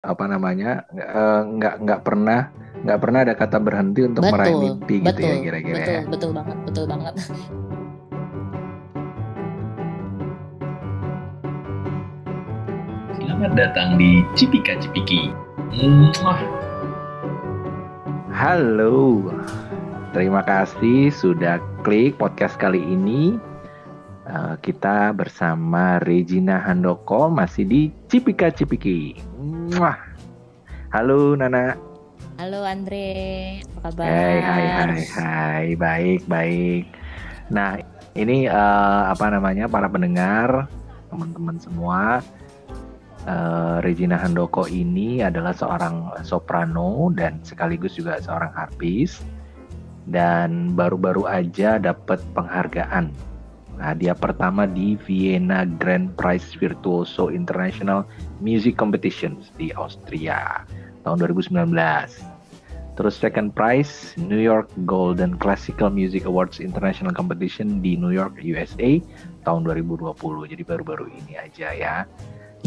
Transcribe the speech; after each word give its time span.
apa 0.00 0.24
namanya 0.24 0.88
uh, 0.96 1.44
nggak 1.44 1.84
nggak 1.84 2.00
pernah 2.00 2.48
nggak 2.88 3.00
pernah 3.04 3.20
ada 3.20 3.34
kata 3.36 3.60
berhenti 3.60 4.08
untuk 4.08 4.24
betul, 4.24 4.32
meraih 4.32 4.56
mimpi 4.56 4.96
betul, 5.04 5.08
gitu 5.12 5.20
ya 5.20 5.36
kira-kira 5.44 5.76
betul 5.76 5.92
ya. 5.92 6.02
betul 6.08 6.30
banget 6.32 6.56
betul 6.64 6.84
banget 6.88 7.14
Selamat 13.20 13.52
datang 13.56 13.96
di 13.96 14.20
Cipika 14.36 14.76
Cipiki. 14.84 15.32
Halo, 18.36 19.32
terima 20.12 20.44
kasih 20.44 21.08
sudah 21.08 21.56
klik 21.80 22.20
podcast 22.20 22.60
kali 22.60 22.84
ini. 22.84 23.40
Uh, 24.30 24.54
kita 24.62 25.10
bersama 25.10 25.98
Regina 26.06 26.62
Handoko 26.62 27.26
masih 27.26 27.66
di 27.66 27.80
Cipika 28.06 28.46
Cipiki. 28.54 29.18
Mwah. 29.74 29.98
Halo 30.94 31.34
Nana. 31.34 31.74
Halo 32.38 32.62
Andre, 32.62 33.58
apa 33.58 33.90
kabar? 33.90 34.06
Hai 34.06 34.38
hai 34.38 34.66
hai 34.70 35.02
hai, 35.02 35.66
baik 35.74 36.30
baik. 36.30 36.84
Nah 37.50 37.82
ini 38.14 38.46
uh, 38.46 39.10
apa 39.10 39.34
namanya 39.34 39.66
para 39.66 39.90
pendengar, 39.90 40.70
teman-teman 41.10 41.58
semua. 41.58 42.22
Uh, 43.26 43.82
Regina 43.82 44.14
Handoko 44.14 44.70
ini 44.70 45.26
adalah 45.26 45.50
seorang 45.58 46.06
soprano 46.22 47.10
dan 47.18 47.42
sekaligus 47.42 47.98
juga 47.98 48.22
seorang 48.22 48.54
harpis 48.54 49.26
dan 50.06 50.78
baru-baru 50.78 51.26
aja 51.26 51.82
dapat 51.82 52.22
penghargaan 52.30 53.10
hadiah 53.80 54.14
pertama 54.14 54.68
di 54.68 54.94
Vienna 55.08 55.64
Grand 55.64 56.12
Prize 56.14 56.54
Virtuoso 56.60 57.32
International 57.32 58.04
Music 58.38 58.76
Competitions 58.76 59.50
di 59.56 59.72
Austria 59.74 60.68
tahun 61.02 61.24
2019. 61.24 61.72
Terus 63.00 63.16
second 63.16 63.56
prize 63.56 64.12
New 64.20 64.36
York 64.36 64.68
Golden 64.84 65.32
Classical 65.40 65.88
Music 65.88 66.28
Awards 66.28 66.60
International 66.60 67.16
Competition 67.16 67.80
di 67.80 67.96
New 67.96 68.12
York 68.12 68.36
USA 68.44 69.00
tahun 69.48 69.64
2020. 69.64 70.12
Jadi 70.52 70.62
baru-baru 70.68 71.08
ini 71.08 71.40
aja 71.40 71.72
ya. 71.72 72.04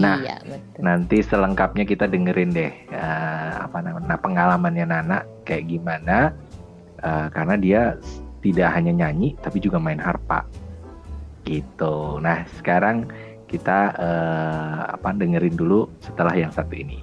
Nah, 0.02 0.18
iya, 0.26 0.42
betul. 0.42 0.82
nanti 0.82 1.22
selengkapnya 1.22 1.86
kita 1.86 2.10
dengerin 2.10 2.50
deh 2.50 2.74
uh, 2.98 3.70
apa 3.70 3.78
namanya 3.78 4.18
pengalamannya 4.18 4.86
Nana 4.90 5.22
kayak 5.46 5.70
gimana 5.70 6.34
uh, 7.06 7.30
karena 7.30 7.56
dia 7.62 7.82
tidak 8.42 8.74
hanya 8.74 8.90
nyanyi 8.90 9.38
tapi 9.46 9.62
juga 9.62 9.78
main 9.78 10.02
harpa 10.02 10.50
gitu. 11.44 12.18
Nah 12.24 12.48
sekarang 12.60 13.08
kita 13.54 13.94
uh, 13.94 14.98
apa 14.98 15.14
dengerin 15.14 15.54
dulu 15.54 15.86
setelah 16.02 16.34
yang 16.34 16.50
satu 16.50 16.74
ini. 16.74 16.98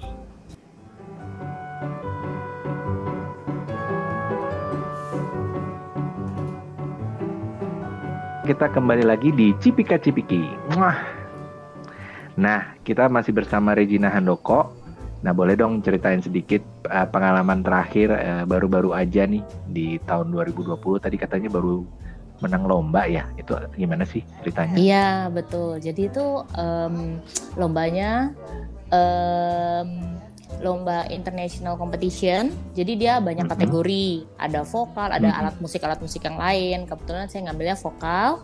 Kita 8.43 8.67
kembali 8.67 9.07
lagi 9.07 9.31
di 9.31 9.55
Cipika 9.63 9.95
Cipiki. 9.95 10.43
Wah. 10.75 10.99
Nah, 12.35 12.75
kita 12.83 13.07
masih 13.07 13.31
bersama 13.31 13.71
Regina 13.71 14.11
Handoko. 14.11 14.75
Nah, 15.23 15.31
boleh 15.31 15.55
dong 15.55 15.79
ceritain 15.79 16.19
sedikit 16.19 16.59
uh, 16.89 17.05
pengalaman 17.07 17.63
terakhir 17.63 18.11
baru-baru 18.49 18.91
uh, 18.91 18.99
aja 18.99 19.23
nih 19.23 19.45
di 19.71 20.01
tahun 20.03 20.33
2020. 20.35 20.83
Tadi 20.99 21.15
katanya 21.15 21.47
baru 21.53 21.85
menang 22.41 22.65
lomba 22.65 23.05
ya 23.05 23.29
itu 23.37 23.53
gimana 23.77 24.03
sih 24.03 24.25
ceritanya? 24.41 24.75
Iya 24.75 25.09
betul 25.29 25.77
jadi 25.77 26.09
itu 26.09 26.25
um, 26.57 27.21
lombanya 27.55 28.33
um, 28.89 30.19
lomba 30.61 31.07
international 31.09 31.79
competition 31.79 32.53
jadi 32.77 32.91
dia 32.97 33.13
banyak 33.17 33.45
mm 33.45 33.53
-hmm. 33.53 33.61
kategori 33.61 34.05
ada 34.37 34.61
vokal 34.67 35.09
ada 35.09 35.25
mm 35.25 35.33
-hmm. 35.33 35.39
alat 35.41 35.55
musik 35.61 35.81
alat 35.81 35.99
musik 36.01 36.21
yang 36.21 36.37
lain 36.37 36.85
kebetulan 36.85 37.25
saya 37.29 37.49
ngambilnya 37.49 37.77
vokal 37.79 38.41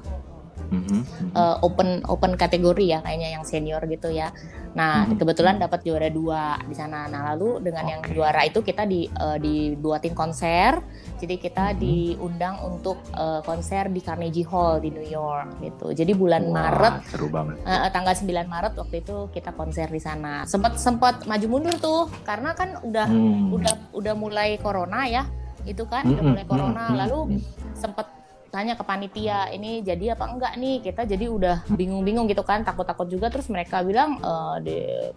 mm-hmm. 0.71 1.01
uh, 1.33 1.57
open 1.63 2.03
open 2.07 2.35
kategori 2.35 2.97
ya 2.97 2.99
kayaknya 3.03 3.29
yang 3.39 3.43
senior 3.47 3.81
gitu 3.87 4.11
ya. 4.11 4.33
Nah 4.75 5.05
mm-hmm. 5.05 5.17
kebetulan 5.19 5.55
dapat 5.61 5.79
juara 5.85 6.09
dua 6.11 6.59
di 6.65 6.75
sana. 6.75 7.07
Nah 7.07 7.33
lalu 7.33 7.63
dengan 7.63 7.85
okay. 7.87 7.91
yang 7.93 8.01
juara 8.13 8.41
itu 8.45 8.59
kita 8.61 8.83
di 8.85 9.07
uh, 9.07 9.37
dibuatin 9.39 10.13
konser. 10.17 10.79
Jadi 11.17 11.35
kita 11.41 11.73
mm-hmm. 11.73 11.81
diundang 11.81 12.55
untuk 12.61 13.01
uh, 13.17 13.41
konser 13.41 13.89
di 13.89 13.99
Carnegie 14.05 14.45
Hall 14.45 14.77
di 14.79 14.93
New 14.93 15.05
York 15.05 15.59
gitu. 15.59 15.91
Jadi 15.91 16.13
bulan 16.13 16.45
Wah, 16.47 16.53
Maret 16.69 16.93
seru 17.09 17.27
banget. 17.27 17.57
Uh, 17.65 17.89
tanggal 17.89 18.13
9 18.13 18.29
Maret 18.45 18.73
waktu 18.77 18.95
itu 19.01 19.17
kita 19.33 19.51
konser 19.57 19.89
di 19.89 20.01
sana. 20.01 20.45
Sempat 20.45 20.77
sempat 20.77 21.25
maju 21.25 21.47
mundur 21.49 21.75
tuh 21.81 22.01
karena 22.21 22.53
kan 22.53 22.77
udah 22.85 23.07
mm. 23.09 23.55
udah 23.57 23.73
udah 23.97 24.13
mulai 24.13 24.61
corona 24.61 25.09
ya. 25.09 25.25
Itu 25.65 25.89
kan 25.89 26.05
mm-hmm. 26.05 26.17
udah 26.21 26.23
mulai 26.31 26.45
corona. 26.45 26.83
Mm-hmm. 26.87 27.01
Lalu 27.01 27.19
sempat 27.73 28.17
tanya 28.47 28.79
ke 28.79 28.83
panitia 28.87 29.51
ini 29.51 29.83
jadi 29.83 30.15
apa 30.15 30.25
enggak 30.25 30.53
nih 30.55 30.79
kita 30.81 31.03
jadi 31.03 31.27
udah 31.27 31.67
bingung-bingung 31.67 32.31
gitu 32.31 32.41
kan 32.47 32.63
takut-takut 32.63 33.05
juga 33.11 33.27
terus 33.27 33.51
mereka 33.51 33.83
bilang 33.83 34.17
e, 34.23 34.33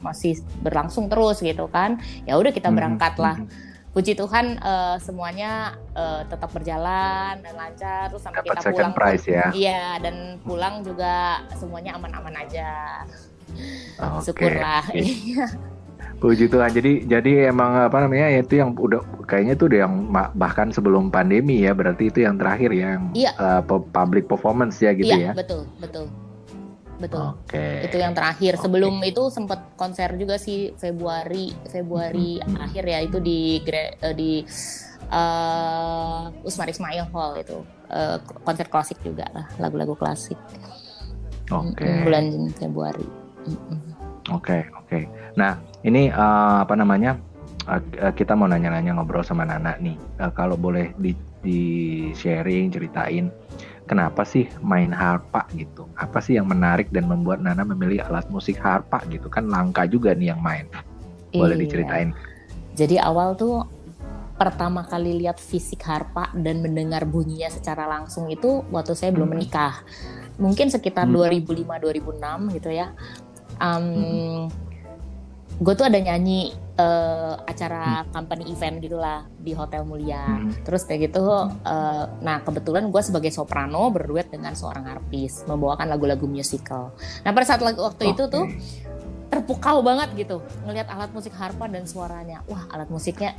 masih 0.03 0.43
berlangsung 0.61 1.07
terus 1.07 1.39
gitu 1.41 1.71
kan 1.71 2.03
ya 2.27 2.37
udah 2.37 2.51
kita 2.51 2.69
berangkat 2.75 3.15
lah 3.17 3.39
mhm. 3.39 3.70
Puji 3.91 4.15
Tuhan 4.15 4.63
uh, 4.63 5.03
semuanya 5.03 5.75
uh, 5.99 6.23
tetap 6.31 6.55
berjalan 6.55 7.43
dan 7.43 7.55
lancar 7.59 8.07
terus 8.07 8.23
sampai 8.23 8.47
Dapat 8.47 8.63
kita 8.63 8.71
pulang 8.71 8.95
prize, 8.95 9.27
ya. 9.27 9.51
iya 9.51 9.99
dan 9.99 10.39
pulang 10.47 10.87
juga 10.87 11.43
semuanya 11.59 11.99
aman-aman 11.99 12.39
aja 12.39 13.03
okay. 13.99 14.23
syukurlah 14.23 14.87
okay. 14.87 15.11
Puji 16.21 16.53
Tuhan. 16.53 16.69
Jadi 16.69 17.09
jadi 17.09 17.49
emang 17.49 17.89
apa 17.89 18.05
namanya 18.05 18.29
ya 18.29 18.45
itu 18.45 18.61
yang 18.61 18.77
udah 18.77 19.01
kayaknya 19.25 19.57
tuh 19.57 19.73
udah 19.73 19.89
yang 19.89 19.95
bahkan 20.37 20.69
sebelum 20.69 21.09
pandemi 21.09 21.65
ya 21.65 21.73
berarti 21.73 22.13
itu 22.13 22.29
yang 22.29 22.37
terakhir 22.37 22.71
ya 22.77 23.01
yang 23.01 23.05
iya. 23.17 23.33
uh, 23.41 23.65
public 23.65 24.29
performance 24.29 24.77
ya 24.85 24.93
gitu 24.93 25.09
iya, 25.09 25.33
ya. 25.33 25.33
betul, 25.33 25.65
betul. 25.81 26.13
Betul. 27.01 27.25
Oke. 27.33 27.57
Okay. 27.57 27.89
Itu 27.89 27.97
yang 27.97 28.13
terakhir. 28.13 28.61
Okay. 28.61 28.65
Sebelum 28.69 29.01
itu 29.03 29.33
sempat 29.33 29.73
konser 29.75 30.13
juga 30.21 30.37
sih 30.37 30.77
Februari 30.77 31.57
Februari 31.73 32.37
mm 32.39 32.45
-hmm. 32.45 32.65
akhir 32.69 32.85
ya 32.85 32.99
itu 33.01 33.19
di 33.19 33.41
uh, 34.05 34.15
di 34.15 34.45
uh, 35.09 36.29
Usmar 36.45 36.69
Ismail 36.69 37.09
Hall 37.11 37.41
itu 37.41 37.65
uh, 37.89 38.21
konser 38.45 38.69
klasik 38.69 39.01
juga 39.01 39.25
lah 39.33 39.49
lagu-lagu 39.57 39.97
klasik. 39.97 40.37
Oke. 41.51 41.83
Okay. 41.83 42.05
Bulan 42.05 42.53
Februari. 42.55 43.09
Oke, 43.09 43.49
-hmm. 43.49 43.81
oke. 44.31 44.45
Okay, 44.45 44.63
okay. 44.85 45.03
Nah, 45.35 45.57
ini 45.83 46.13
uh, 46.13 46.63
apa 46.63 46.77
namanya? 46.77 47.17
Uh, 47.69 48.13
kita 48.17 48.33
mau 48.33 48.49
nanya-nanya 48.49 48.97
ngobrol 48.97 49.25
sama 49.25 49.45
Nana 49.45 49.77
nih. 49.81 49.97
Uh, 50.17 50.33
kalau 50.33 50.57
boleh 50.57 50.97
di, 50.97 51.13
di 51.45 51.61
sharing, 52.17 52.73
ceritain 52.73 53.29
kenapa 53.91 54.23
sih 54.23 54.47
main 54.63 54.95
harpa 54.95 55.51
gitu? 55.59 55.91
Apa 55.99 56.23
sih 56.23 56.39
yang 56.39 56.47
menarik 56.47 56.95
dan 56.95 57.11
membuat 57.11 57.43
Nana 57.43 57.67
memilih 57.67 58.07
alat 58.07 58.31
musik 58.31 58.63
harpa 58.63 59.03
gitu? 59.11 59.27
Kan 59.27 59.51
langka 59.51 59.91
juga 59.91 60.15
nih 60.15 60.31
yang 60.31 60.39
main. 60.39 60.71
Boleh 61.35 61.59
iya. 61.59 61.63
diceritain? 61.67 62.15
Jadi 62.79 63.03
awal 63.03 63.35
tuh 63.35 63.67
pertama 64.39 64.87
kali 64.87 65.27
lihat 65.27 65.43
fisik 65.43 65.83
harpa 65.83 66.31
dan 66.39 66.63
mendengar 66.63 67.03
bunyinya 67.03 67.51
secara 67.51 67.91
langsung 67.91 68.31
itu 68.31 68.63
waktu 68.71 68.95
saya 68.95 69.11
belum 69.11 69.27
hmm. 69.27 69.35
menikah. 69.35 69.83
Mungkin 70.39 70.71
sekitar 70.71 71.11
hmm. 71.11 71.43
2005 71.43 71.67
2006 71.67 72.57
gitu 72.63 72.71
ya. 72.71 72.95
Um, 73.59 73.85
hmm 73.91 74.71
gue 75.61 75.75
tuh 75.77 75.85
ada 75.85 76.01
nyanyi 76.01 76.57
uh, 76.81 77.35
acara 77.45 78.03
hmm. 78.03 78.11
company 78.11 78.45
event 78.49 78.77
gitulah 78.81 79.29
di 79.37 79.53
Hotel 79.53 79.85
Mulia. 79.85 80.25
Hmm. 80.25 80.51
Terus 80.65 80.89
kayak 80.89 81.13
gitu, 81.13 81.25
uh, 81.29 82.05
nah 82.25 82.41
kebetulan 82.41 82.89
gue 82.89 83.03
sebagai 83.05 83.29
soprano 83.31 83.93
berduet 83.93 84.33
dengan 84.33 84.57
seorang 84.57 84.89
artis 84.89 85.45
membawakan 85.45 85.87
lagu-lagu 85.93 86.25
musical. 86.25 86.97
Nah 87.23 87.31
pada 87.37 87.47
saat 87.47 87.61
waktu 87.61 88.05
okay. 88.09 88.15
itu 88.17 88.25
tuh 88.33 88.45
terpukau 89.31 89.79
banget 89.79 90.11
gitu 90.27 90.43
ngelihat 90.67 90.91
alat 90.91 91.15
musik 91.15 91.31
harpa 91.37 91.71
dan 91.71 91.87
suaranya. 91.87 92.43
Wah 92.51 92.67
alat 92.73 92.91
musiknya 92.91 93.37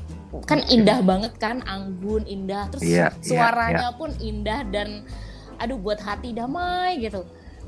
kan 0.48 0.63
indah 0.71 1.04
banget 1.04 1.36
kan, 1.42 1.60
anggun 1.68 2.24
indah. 2.30 2.71
Terus 2.71 2.83
yeah, 2.88 3.12
iya, 3.19 3.27
suaranya 3.27 3.75
yeah, 3.75 3.92
yeah. 3.92 4.00
pun 4.00 4.12
indah 4.21 4.60
dan 4.71 4.89
aduh 5.62 5.77
buat 5.77 6.01
hati 6.01 6.33
damai 6.33 6.98
gitu 7.06 7.21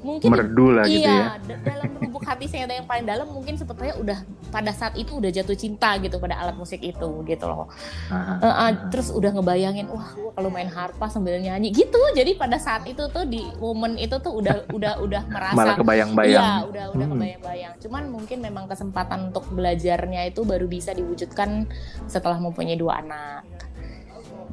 mungkin 0.04 0.30
merdu 0.30 0.68
lah 0.76 0.86
gitu 0.86 1.08
iya, 1.08 1.40
gitu 1.40 1.56
ya 1.56 1.58
dalam 1.64 1.90
lubuk 1.98 2.24
hati 2.28 2.46
saya 2.52 2.68
yang 2.68 2.86
paling 2.86 3.08
dalam 3.08 3.28
mungkin 3.32 3.56
sebetulnya 3.56 3.96
udah 3.98 4.20
pada 4.54 4.70
saat 4.70 4.94
itu 5.00 5.18
udah 5.18 5.32
jatuh 5.34 5.58
cinta 5.58 5.98
gitu 5.98 6.22
pada 6.22 6.38
alat 6.38 6.54
musik 6.54 6.78
itu 6.84 7.10
gitu 7.26 7.46
loh. 7.50 7.72
Uh, 8.14 8.46
uh, 8.46 8.70
terus 8.94 9.10
udah 9.10 9.34
ngebayangin 9.34 9.90
wah 9.90 10.14
gua 10.14 10.32
kalau 10.38 10.54
main 10.54 10.70
harpa 10.70 11.10
sambil 11.10 11.42
nyanyi 11.42 11.74
gitu. 11.74 11.98
Jadi 12.14 12.38
pada 12.38 12.62
saat 12.62 12.86
itu 12.86 13.02
tuh 13.10 13.26
di 13.26 13.42
momen 13.58 13.98
itu 13.98 14.14
tuh 14.22 14.30
udah 14.30 14.68
udah 14.78 14.94
udah 15.02 15.24
merasa 15.26 15.58
malah 15.58 15.76
kebayang-bayang. 15.80 16.44
iya 16.44 16.54
udah 16.70 16.86
udah 16.94 17.06
hmm. 17.10 17.14
kebayang-bayang. 17.18 17.74
Cuman 17.82 18.04
mungkin 18.14 18.38
memang 18.46 18.70
kesempatan 18.70 19.34
untuk 19.34 19.50
belajarnya 19.50 20.30
itu 20.30 20.46
baru 20.46 20.70
bisa 20.70 20.94
diwujudkan 20.94 21.66
setelah 22.06 22.38
mempunyai 22.38 22.78
dua 22.78 23.02
anak 23.02 23.73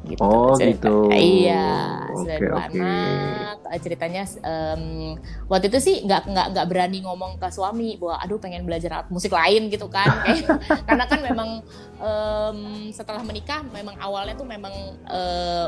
gitu. 0.05 0.21
Oh 0.21 0.57
Cerita- 0.57 0.89
gitu. 0.89 0.95
Iya, 1.13 2.07
dua 2.39 2.57
oke. 2.57 2.73
anak. 2.73 3.55
Eh, 3.71 3.79
Ceritanya 3.79 4.23
em, 4.41 5.15
waktu 5.45 5.69
itu 5.71 5.79
sih 5.79 5.95
nggak 6.03 6.27
nggak 6.27 6.47
nggak 6.53 6.65
berani 6.67 6.99
ngomong 7.05 7.37
ke 7.37 7.47
suami 7.47 7.95
bahwa 8.01 8.17
aduh 8.19 8.41
pengen 8.41 8.65
belajar 8.65 8.91
alat 8.97 9.07
musik 9.13 9.31
lain 9.31 9.69
gitu 9.69 9.87
kan. 9.87 10.09
Karena 10.87 11.05
kan 11.05 11.19
memang 11.21 11.49
em, 12.01 12.57
setelah 12.91 13.21
menikah 13.21 13.61
memang 13.69 13.95
awalnya 14.01 14.33
tuh 14.33 14.47
memang 14.47 14.73
eh, 15.05 15.67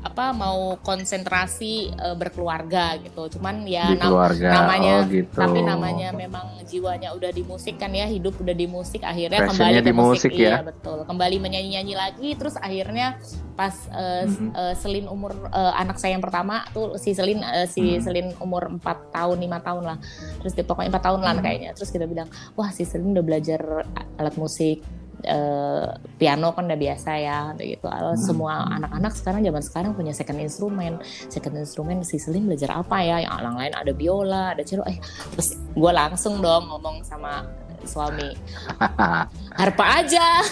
apa 0.00 0.32
mau 0.32 0.80
konsentrasi 0.80 1.72
eh, 1.90 2.16
berkeluarga 2.16 2.96
gitu. 2.98 3.36
Cuman 3.36 3.64
ya 3.64 3.84
Di 3.86 3.96
nam- 3.96 4.08
keluarga. 4.08 4.48
namanya 4.56 4.94
oh 4.96 5.08
gitu. 5.08 5.36
tapi 5.36 5.60
namanya 5.60 6.08
memang 6.10 6.46
jiwanya 6.64 7.12
udah 7.12 7.28
di 7.28 7.42
musik 7.42 7.76
kan 7.76 7.90
ya 7.90 8.06
hidup 8.06 8.36
udah 8.36 8.52
di 8.52 8.64
musik 8.64 9.02
akhirnya 9.02 9.42
Passionnya 9.42 9.52
kembali 9.52 9.76
ke 9.76 9.82
di 9.82 9.92
musik 9.92 10.32
ya. 10.32 10.38
iya 10.38 10.56
betul 10.62 11.02
kembali 11.02 11.36
menyanyi 11.38 11.68
nyanyi 11.72 11.94
lagi 11.94 12.28
terus 12.32 12.54
akhirnya 12.54 13.18
pas 13.52 13.74
eh, 13.90 14.24
s- 14.24 14.38
Mhm. 14.38 14.50
eh, 14.52 14.74
Selin 14.74 15.06
umur 15.06 15.32
eh, 15.46 15.72
anak 15.76 15.96
saya 15.96 16.14
yang 16.14 16.22
pertama 16.22 16.62
tuh 16.70 16.94
si 16.94 17.10
Selin 17.10 17.42
eh, 17.42 17.66
si 17.66 17.98
Mhm. 17.98 18.00
Selin 18.00 18.26
umur 18.38 18.70
4 18.72 18.80
tahun 19.10 19.36
lima 19.36 19.58
tahun 19.58 19.82
lah 19.84 19.98
terus 20.38 20.54
dia 20.54 20.62
pokoknya 20.62 20.88
4 20.90 21.02
tahun 21.02 21.20
lah 21.20 21.34
Mhm. 21.34 21.42
kayaknya 21.42 21.70
terus 21.74 21.90
kita 21.90 22.04
bilang 22.04 22.26
wah 22.54 22.70
si 22.70 22.82
Selin 22.82 23.10
udah 23.10 23.22
belajar 23.22 23.60
alat 24.16 24.34
musik 24.34 24.80
eh, 25.22 25.86
piano 26.14 26.50
kan 26.50 26.64
udah 26.64 26.76
biasa 26.76 27.10
ya 27.16 27.38
gitu 27.54 27.84
Lalu 27.84 28.12
Mhm. 28.12 28.22
semua 28.22 28.52
anak-anak 28.70 29.12
sekarang 29.12 29.40
zaman 29.42 29.62
sekarang 29.62 29.90
punya 29.92 30.10
second 30.10 30.38
instrumen 30.38 30.98
second 31.26 31.54
instrumen 31.54 32.00
si 32.00 32.16
Selin 32.16 32.44
belajar 32.44 32.74
apa 32.74 33.00
ya 33.00 33.20
yang 33.20 33.34
orang 33.34 33.56
lain 33.56 33.72
ada 33.72 33.90
biola 33.90 34.52
ada 34.52 34.62
cello 34.62 34.84
eh 34.84 34.96
terus 35.30 35.54
gue 35.70 35.92
langsung 35.92 36.38
dong 36.38 36.66
ngomong 36.66 37.00
sama 37.00 37.44
suami 37.80 38.36
harpa 39.56 39.84
aja 39.98 40.44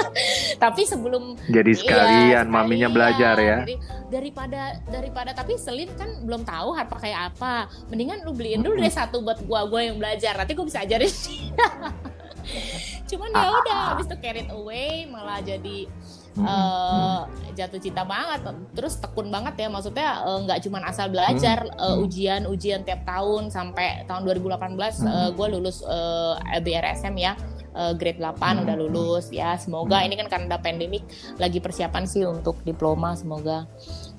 tapi 0.62 0.84
sebelum 0.84 1.32
Jadi 1.46 1.72
Iya, 1.72 1.80
sekalian 1.80 2.44
maminya 2.46 2.86
sekalian. 2.86 2.92
belajar 2.92 3.36
ya. 3.38 3.56
Jadi 3.58 3.74
daripada 4.06 4.60
daripada 4.86 5.30
tapi 5.32 5.56
Selin 5.56 5.88
kan 5.90 6.20
belum 6.20 6.44
tahu 6.44 6.76
harpa 6.76 6.96
kayak 6.98 7.32
apa. 7.32 7.54
Mendingan 7.88 8.20
lu 8.22 8.30
beliin 8.30 8.60
dulu 8.60 8.76
deh 8.76 8.92
satu 8.92 9.20
buat 9.20 9.40
gua 9.42 9.64
gua 9.64 9.80
yang 9.82 9.96
belajar. 9.96 10.36
Nanti 10.36 10.52
gua 10.52 10.68
bisa 10.68 10.84
ajarin. 10.84 11.08
Cuman 13.14 13.30
ya 13.30 13.48
udah 13.54 13.78
habis 13.94 14.06
itu 14.10 14.16
carried 14.18 14.50
away 14.50 15.06
malah 15.06 15.38
jadi 15.38 15.86
eh, 16.34 17.20
jatuh 17.54 17.78
cinta 17.78 18.02
banget. 18.02 18.42
Terus 18.74 18.98
tekun 18.98 19.30
banget 19.30 19.54
ya 19.56 19.68
maksudnya 19.70 20.08
eh, 20.26 20.38
nggak 20.42 20.58
cuma 20.66 20.82
asal 20.82 21.06
belajar 21.08 21.62
eh, 21.64 21.96
ujian 22.02 22.44
ujian 22.44 22.82
tiap 22.82 23.06
tahun 23.06 23.54
sampai 23.54 24.02
tahun 24.04 24.26
2018 24.26 24.74
eh, 25.06 25.28
gue 25.30 25.46
lulus 25.54 25.86
eh, 25.86 26.58
LBRSM 26.58 27.14
ya 27.16 27.34
grade 27.74 28.22
8 28.22 28.38
Hmm. 28.38 28.62
udah 28.66 28.76
lulus 28.78 29.34
ya. 29.34 29.58
Semoga 29.58 29.98
ini 30.02 30.14
kan 30.14 30.30
karena 30.30 30.46
ada 30.46 30.62
pandemik 30.62 31.02
lagi 31.42 31.58
persiapan 31.58 32.06
sih 32.06 32.22
untuk 32.22 32.62
diploma 32.62 33.18
semoga 33.18 33.66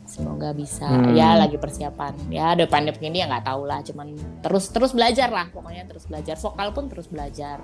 semoga 0.04 0.52
bisa. 0.52 0.84
Hmm. 0.84 1.16
ya 1.16 1.40
lagi 1.40 1.56
persiapan. 1.56 2.28
Ya 2.28 2.52
ada 2.52 2.68
pandemik 2.68 3.00
ini 3.00 3.24
ya 3.24 3.32
nggak 3.32 3.48
tahu 3.48 3.64
lah 3.64 3.80
cuman 3.80 4.12
terus 4.44 4.68
terus 4.76 4.92
belajar 4.92 5.32
lah 5.32 5.48
pokoknya 5.56 5.88
terus 5.88 6.04
belajar 6.04 6.36
vokal 6.36 6.68
pun 6.76 6.92
terus 6.92 7.08
belajar. 7.08 7.64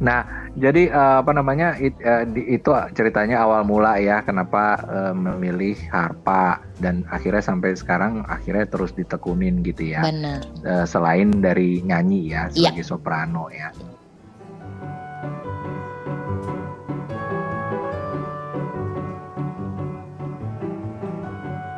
Nah, 0.00 0.20
jadi 0.54 0.90
eh, 0.90 1.16
apa 1.22 1.30
namanya 1.30 1.78
it- 1.78 1.98
eh, 1.98 2.24
di- 2.26 2.48
itu 2.52 2.70
ceritanya 2.92 3.42
awal 3.42 3.62
mula 3.62 3.96
ya 3.98 4.20
kenapa 4.20 4.76
eh, 4.82 5.14
memilih 5.14 5.78
harpa 5.88 6.60
dan 6.78 7.06
akhirnya 7.08 7.40
sampai 7.40 7.74
sekarang 7.74 8.26
akhirnya 8.26 8.66
terus 8.66 8.90
ditekunin 8.92 9.62
gitu 9.62 9.94
ya. 9.94 10.02
benar 10.02 10.42
selain 10.84 11.30
dari 11.30 11.80
nyanyi 11.80 12.32
ya 12.32 12.48
Iya. 12.50 12.70
sebagai 12.74 12.84
soprano 12.84 13.48
ya. 13.48 13.70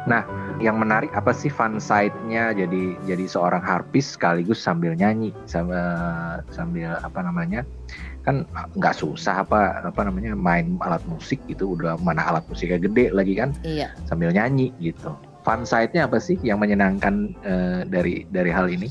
Nah, 0.07 0.23
yang 0.58 0.81
menarik 0.81 1.12
apa 1.12 1.32
sih 1.37 1.53
fun 1.53 1.76
side-nya? 1.76 2.56
Jadi 2.56 2.97
jadi 3.05 3.25
seorang 3.29 3.61
harpis 3.61 4.17
sekaligus 4.17 4.61
sambil 4.61 4.97
nyanyi 4.97 5.32
sama 5.44 5.81
sambil 6.53 6.97
apa 7.00 7.20
namanya 7.20 7.62
kan 8.26 8.43
nggak 8.75 8.99
susah 8.99 9.47
apa 9.47 9.87
apa 9.87 10.00
namanya 10.03 10.35
main 10.35 10.75
alat 10.82 11.03
musik 11.06 11.38
itu 11.47 11.79
udah 11.79 11.94
mana 12.03 12.26
alat 12.26 12.43
musiknya 12.50 12.82
gede 12.82 13.12
lagi 13.12 13.37
kan? 13.37 13.53
Iya. 13.62 13.93
Sambil 14.08 14.32
nyanyi 14.32 14.73
gitu. 14.81 15.14
Fun 15.47 15.62
side-nya 15.62 16.11
apa 16.11 16.19
sih 16.19 16.35
yang 16.43 16.59
menyenangkan 16.59 17.37
eh, 17.47 17.81
dari 17.87 18.26
dari 18.35 18.50
hal 18.50 18.67
ini 18.67 18.91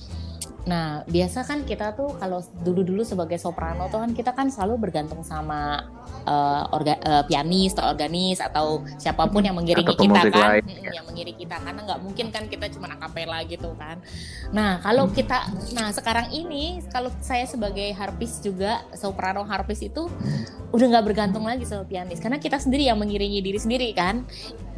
Nah, 0.65 1.05
biasa 1.05 1.45
kan 1.45 1.61
kita 1.61 1.93
tuh 1.93 2.17
kalau 2.17 2.41
dulu-dulu 2.65 3.05
sebagai 3.05 3.37
soprano 3.37 3.85
tuh 3.85 4.01
kan 4.01 4.11
kita 4.17 4.33
kan 4.33 4.49
selalu 4.49 4.89
bergantung 4.89 5.21
sama 5.21 5.85
eh, 6.25 6.63
orga- 6.73 6.97
eh, 7.05 7.23
pianis 7.29 7.77
atau 7.77 7.85
organis 7.85 8.41
atau 8.41 8.81
siapa 8.97 9.29
pun 9.29 9.45
yang 9.45 9.53
mengiringi 9.53 9.93
Atau 9.93 10.09
kita 10.09 10.21
kan, 10.25 10.57
lain, 10.57 10.65
Mm, 10.65 10.81
ya. 10.81 10.91
yang 10.97 11.05
mengiringi 11.05 11.37
kita 11.45 11.61
karena 11.61 11.79
nggak 11.85 11.99
mungkin 12.01 12.25
kan 12.33 12.43
kita 12.49 12.65
cuma 12.73 12.89
akapela 12.89 13.45
gitu 13.45 13.77
kan. 13.77 14.01
Nah, 14.49 14.81
kalau 14.81 15.05
kita, 15.13 15.45
nah 15.77 15.93
sekarang 15.93 16.33
ini 16.33 16.81
kalau 16.89 17.13
saya 17.21 17.45
sebagai 17.45 17.93
harpis 17.93 18.41
juga 18.41 18.81
soprano 18.97 19.45
harpis 19.45 19.85
itu 19.85 20.09
udah 20.73 20.85
nggak 20.97 21.05
bergantung 21.05 21.45
lagi 21.45 21.61
sama 21.69 21.85
pianis 21.85 22.17
karena 22.17 22.41
kita 22.41 22.57
sendiri 22.57 22.89
yang 22.89 22.97
mengiringi 22.97 23.45
diri 23.45 23.61
sendiri 23.61 23.93
kan. 23.93 24.25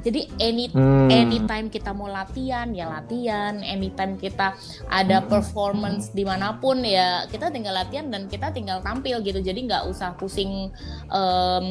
Jadi 0.07 0.23
any 0.39 0.71
Hmm. 0.71 1.11
anytime 1.11 1.67
kita 1.67 1.91
mau 1.91 2.07
latihan 2.07 2.71
ya 2.71 2.87
latihan 2.87 3.59
anytime 3.59 4.15
kita 4.15 4.55
ada 4.87 5.19
Hmm. 5.19 5.27
performance 5.27 6.09
di 6.09 6.23
mana 6.23 6.55
pun 6.55 6.79
ya 6.79 7.27
kita 7.27 7.51
tinggal 7.51 7.75
latihan 7.75 8.07
dan 8.07 8.25
kita 8.25 8.49
tinggal 8.49 8.79
tampil 8.79 9.19
gitu 9.19 9.39
jadi 9.41 9.59
nggak 9.59 9.83
usah 9.85 10.15
pusing 10.15 10.71
em, 11.09 11.67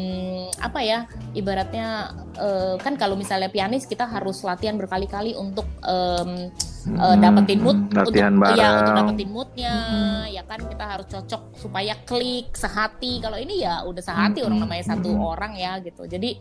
apa 0.58 0.80
ya 0.80 0.98
ibaratnya 1.32 2.12
eh, 2.36 2.76
kan 2.76 2.94
kalau 2.94 3.14
misalnya 3.14 3.48
pianis 3.48 3.84
kita 3.84 4.04
harus 4.04 4.42
latihan 4.42 4.76
berkali-kali 4.76 5.32
untuk 5.32 5.64
em, 5.80 6.52
eh, 6.86 7.16
dapetin 7.16 7.58
mood 7.58 7.78
Hmm, 7.78 7.96
latihan 7.96 8.32
untuk 8.32 8.44
bareng. 8.44 8.58
ya 8.58 8.68
untuk 8.74 8.94
dapetin 8.98 9.30
moodnya 9.30 9.72
Hmm. 9.72 10.24
ya 10.28 10.42
kan 10.44 10.60
kita 10.60 10.84
harus 10.86 11.06
cocok 11.06 11.42
supaya 11.56 11.94
klik 12.02 12.52
sehati 12.52 13.18
kalau 13.18 13.36
ini 13.36 13.62
ya 13.62 13.80
udah 13.82 14.02
sehati 14.02 14.40
Hmm, 14.40 14.46
orang 14.46 14.58
namanya 14.60 14.84
satu 14.86 15.08
hmm. 15.10 15.24
orang 15.24 15.52
ya 15.56 15.80
gitu 15.80 16.04
jadi 16.04 16.36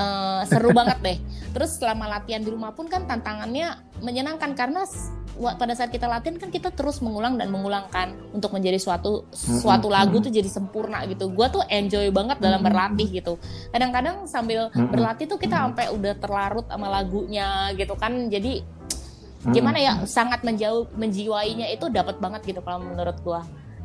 eh, 0.00 0.40
seru 0.48 0.72
banget 0.72 0.98
deh. 1.04 1.18
Terus 1.52 1.76
selama 1.76 2.08
latihan 2.08 2.40
di 2.40 2.48
rumah 2.48 2.72
pun 2.72 2.88
kan 2.88 3.04
tantangannya 3.04 3.76
menyenangkan 4.00 4.56
karena 4.56 4.88
pada 5.40 5.72
saat 5.72 5.88
kita 5.88 6.04
latihan 6.04 6.36
kan 6.36 6.52
kita 6.52 6.68
terus 6.68 7.00
mengulang 7.00 7.40
dan 7.40 7.48
mengulangkan 7.48 8.12
untuk 8.36 8.52
menjadi 8.52 8.76
suatu 8.76 9.24
suatu 9.32 9.88
lagu 9.88 10.20
tuh 10.20 10.28
jadi 10.28 10.46
sempurna 10.46 11.08
gitu. 11.08 11.32
Gua 11.32 11.48
tuh 11.48 11.64
enjoy 11.64 12.12
banget 12.12 12.42
dalam 12.44 12.60
berlatih 12.60 13.08
gitu. 13.08 13.40
Kadang-kadang 13.72 14.28
sambil 14.28 14.68
berlatih 14.72 15.24
tuh 15.30 15.40
kita 15.40 15.56
sampai 15.56 15.88
udah 15.92 16.14
terlarut 16.20 16.66
sama 16.68 16.92
lagunya 16.92 17.72
gitu 17.76 17.96
kan. 17.96 18.28
Jadi 18.28 18.60
gimana 19.40 19.80
ya 19.80 19.92
sangat 20.04 20.44
menjauh 20.44 20.92
menjiwainya 21.00 21.72
itu 21.72 21.88
dapat 21.88 22.20
banget 22.20 22.44
gitu 22.44 22.60
kalau 22.60 22.84
menurut 22.84 23.16
gua. 23.24 23.40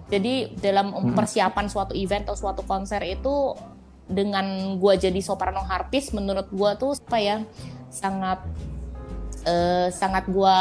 Jadi 0.05 0.59
dalam 0.59 0.91
persiapan 1.17 1.65
suatu 1.65 1.95
event 1.97 2.29
atau 2.29 2.37
suatu 2.37 2.61
konser 2.67 3.01
itu 3.07 3.55
dengan 4.05 4.77
gua 4.77 4.93
jadi 4.95 5.17
soprano 5.19 5.65
harpis 5.65 6.13
menurut 6.13 6.45
gua 6.53 6.77
tuh 6.77 6.93
apa 6.93 7.17
ya 7.17 7.37
sangat 7.89 8.39
eh, 9.45 9.89
sangat 9.89 10.25
gua 10.29 10.57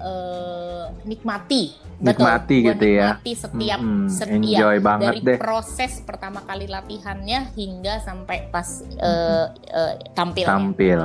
eh, 0.00 0.84
nikmati 1.04 1.90
Nikmati 2.00 2.56
Gua 2.64 2.72
gitu 2.72 2.86
ya. 2.96 3.08
nikmati 3.20 3.32
setiap 3.36 3.80
Mm-mm, 3.84 4.08
setiap 4.08 4.40
enjoy 4.40 4.76
banget 4.80 5.12
dari 5.12 5.20
deh. 5.20 5.36
proses 5.36 6.00
pertama 6.00 6.40
kali 6.48 6.64
latihannya 6.64 7.52
hingga 7.52 8.00
sampai 8.00 8.48
pas 8.48 8.80
eh, 8.88 9.46
eh, 9.68 9.94
tampilnya 10.16 10.48
tampil 10.48 11.00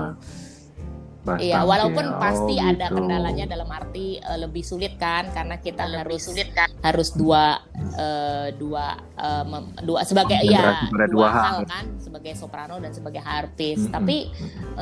Iya, 1.25 1.65
walaupun 1.65 2.05
Oh, 2.05 2.21
pasti 2.21 2.61
ada 2.61 2.85
gitu. 2.85 3.01
kendalanya 3.01 3.49
dalam 3.49 3.65
arti 3.67 4.21
eh, 4.21 4.37
lebih 4.37 4.61
sulit 4.61 4.93
kan 5.01 5.33
karena 5.33 5.57
kita 5.57 5.89
harus 5.89 6.21
sulit 6.21 6.53
kan 6.53 6.69
harus 6.85 7.17
dua 7.17 7.65
eh, 7.97 8.53
dua 8.53 8.93
eh, 9.17 9.43
mem- 9.43 9.73
dua 9.81 10.05
sebagai 10.05 10.37
ya 10.45 10.85
pada 10.85 11.07
dua 11.09 11.27
hal. 11.33 11.43
hal 11.43 11.57
kan 11.65 11.85
sebagai 11.97 12.37
soprano 12.37 12.77
dan 12.77 12.93
sebagai 12.93 13.25
harpis. 13.25 13.81
Mm-mm. 13.81 13.93
Tapi 13.93 14.17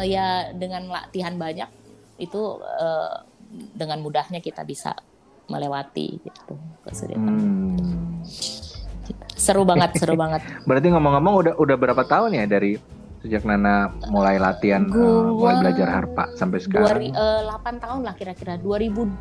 eh, 0.03 0.05
ya 0.11 0.51
dengan 0.51 0.91
latihan 0.91 1.31
banyak 1.33 1.69
itu 2.19 2.41
eh, 2.59 3.13
dengan 3.71 4.03
mudahnya 4.03 4.43
kita 4.43 4.67
bisa 4.67 4.91
melewati 5.47 6.19
gitu 6.19 6.55
kesulitan. 6.83 7.35
Hmm. 7.35 8.19
Seru 9.33 9.67
banget, 9.67 9.95
seru 9.99 10.15
banget. 10.15 10.39
Berarti 10.67 10.87
ngomong-ngomong 10.87 11.33
udah 11.39 11.53
udah 11.59 11.75
berapa 11.75 12.03
tahun 12.03 12.39
ya 12.39 12.45
dari 12.47 12.79
sejak 13.23 13.47
Nana 13.47 13.75
mulai 14.05 14.35
latihan 14.35 14.83
Gua- 14.85 15.31
mulai 15.31 15.55
belajar 15.63 15.87
harpa 15.89 16.27
sampai 16.35 16.59
sekarang? 16.59 16.99
eh, 17.07 17.41
8 17.41 17.79
tahun 17.79 18.03
lah 18.03 18.13
kira-kira 18.13 18.59
2012 18.59 19.15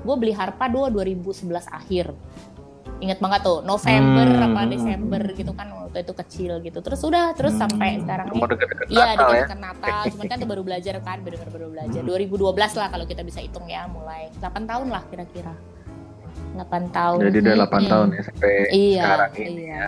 gue 0.00 0.16
beli 0.16 0.32
harpa 0.32 0.64
2 0.66 0.88
2011 0.88 1.36
akhir 1.70 2.16
ingat 2.98 3.16
banget 3.16 3.40
tuh 3.42 3.60
November 3.62 4.24
Hmm. 4.26 4.44
apa 4.46 4.60
Desember 4.66 5.20
gitu 5.30 5.52
kan 5.52 5.68
waktu 5.70 6.00
itu 6.00 6.12
kecil 6.14 6.52
gitu 6.60 6.78
terus 6.78 7.00
udah 7.00 7.32
terus 7.32 7.52
Hmm. 7.54 7.64
sampai 7.66 7.96
sekarang 7.98 8.26
deket-deket 8.28 8.86
Iya 8.88 9.04
Natal 9.06 9.28
ya? 9.30 9.40
dekat 9.42 9.60
Natal, 9.60 10.00
cuman 10.10 10.24
kan 10.26 10.36
itu 10.36 10.48
baru 10.48 10.62
belajar 10.62 10.94
kan, 11.00 11.16
benar-benar 11.20 11.50
baru 11.50 11.68
belajar. 11.70 12.00
2012 12.02 12.72
lah 12.74 12.88
kalau 12.88 13.04
kita 13.04 13.22
bisa 13.22 13.38
hitung 13.38 13.64
ya, 13.66 13.84
mulai 13.86 14.28
8 14.34 14.64
tahun 14.64 14.88
lah 14.88 15.02
kira-kira. 15.06 15.54
8 16.52 16.90
tahun. 16.90 17.18
Jadi 17.22 17.38
udah 17.38 17.54
8 17.58 17.68
Mm-mm. 17.78 17.88
tahun 17.88 18.06
ya 18.10 18.22
sampai 18.22 18.52
Iya, 18.70 19.02
sekarang 19.02 19.30
ini 19.38 19.48
iya. 19.62 19.68
ya. 19.70 19.86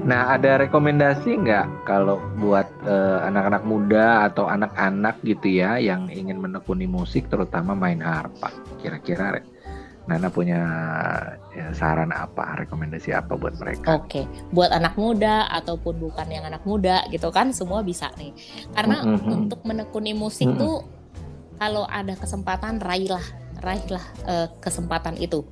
Nah, 0.00 0.34
ada 0.34 0.56
rekomendasi 0.64 1.44
nggak 1.44 1.84
kalau 1.84 2.16
buat 2.40 2.64
eh, 2.88 3.18
anak-anak 3.28 3.62
muda 3.68 4.32
atau 4.32 4.48
anak-anak 4.48 5.20
gitu 5.22 5.60
ya 5.60 5.76
yang 5.76 6.08
ingin 6.08 6.40
menekuni 6.40 6.88
musik, 6.88 7.28
terutama 7.28 7.76
main 7.76 8.00
harpa? 8.00 8.48
Kira-kira 8.80 9.44
Nana 10.08 10.32
punya 10.32 10.58
ya, 11.54 11.70
saran 11.76 12.10
apa, 12.10 12.58
rekomendasi 12.64 13.12
apa 13.14 13.36
buat 13.36 13.54
mereka? 13.60 14.00
Oke, 14.00 14.24
buat 14.50 14.72
anak 14.72 14.96
muda 14.96 15.46
ataupun 15.52 16.00
bukan 16.00 16.26
yang 16.32 16.48
anak 16.48 16.64
muda 16.64 17.04
gitu 17.12 17.28
kan, 17.30 17.52
semua 17.52 17.84
bisa 17.84 18.08
nih. 18.16 18.32
Karena 18.74 19.04
Mhm. 19.04 19.30
untuk 19.30 19.60
menekuni 19.62 20.16
musik 20.16 20.48
Mhm. 20.50 20.58
tuh 20.58 20.82
kalau 21.60 21.84
ada 21.86 22.16
kesempatan 22.16 22.80
raihlah, 22.80 23.22
raihlah 23.60 24.02
eh, 24.26 24.48
kesempatan 24.58 25.20
itu. 25.20 25.44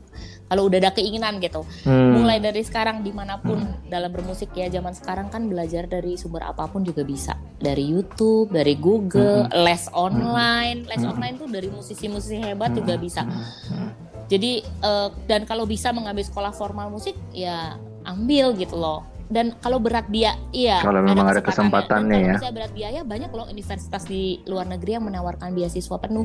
Kalau 0.48 0.64
udah 0.64 0.78
ada 0.78 0.90
keinginan 0.90 1.36
gitu, 1.38 1.60
Hmm. 1.84 2.16
mulai 2.16 2.40
dari 2.40 2.60
sekarang 2.60 3.00
di 3.00 3.12
mana 3.12 3.36
pun 3.36 3.60
dalam 3.84 4.08
bermusik 4.08 4.48
ya 4.52 4.68
zaman 4.68 4.92
sekarang 4.92 5.28
kan 5.28 5.44
belajar 5.44 5.84
dari 5.84 6.16
sumber 6.16 6.40
apa 6.42 6.64
pun 6.64 6.80
juga 6.80 7.04
bisa 7.04 7.36
dari 7.54 7.84
YouTube 7.86 8.48
dari 8.48 8.72
Google 8.74 9.44
les 9.54 9.92
online 9.92 10.84
les 10.84 11.04
online 11.04 11.36
tuh 11.36 11.46
dari 11.46 11.68
musisi-musisi 11.68 12.38
hebat 12.38 12.72
juga 12.72 12.94
Hmm. 12.94 13.02
bisa 13.02 13.22
Hmm. 13.22 13.92
jadi 14.24 14.52
eh, 14.62 15.08
dan 15.26 15.44
kalau 15.44 15.64
bisa 15.64 15.90
mengambil 15.90 16.22
sekolah 16.22 16.50
formal 16.50 16.88
musik 16.88 17.12
ya 17.30 17.76
ambil 18.02 18.52
gitu 18.54 18.74
loh 18.74 19.04
dan 19.28 19.52
kalau 19.54 19.76
berat 19.76 20.08
dia 20.08 20.32
iya 20.50 20.80
Kalau 20.80 21.00
memang 21.00 21.24
ada 21.26 21.38
kesempatannya 21.38 22.16
kesempatannya. 22.16 22.18
Ya. 22.26 22.36
kalau 22.38 22.54
berat 22.54 22.72
biaya 22.72 23.00
banyak 23.02 23.30
loh 23.30 23.46
universitas 23.46 24.02
di 24.02 24.22
luar 24.44 24.64
negeri 24.64 24.96
yang 24.96 25.04
menawarkan 25.04 25.52
beasiswa 25.52 25.96
penuh 25.96 26.24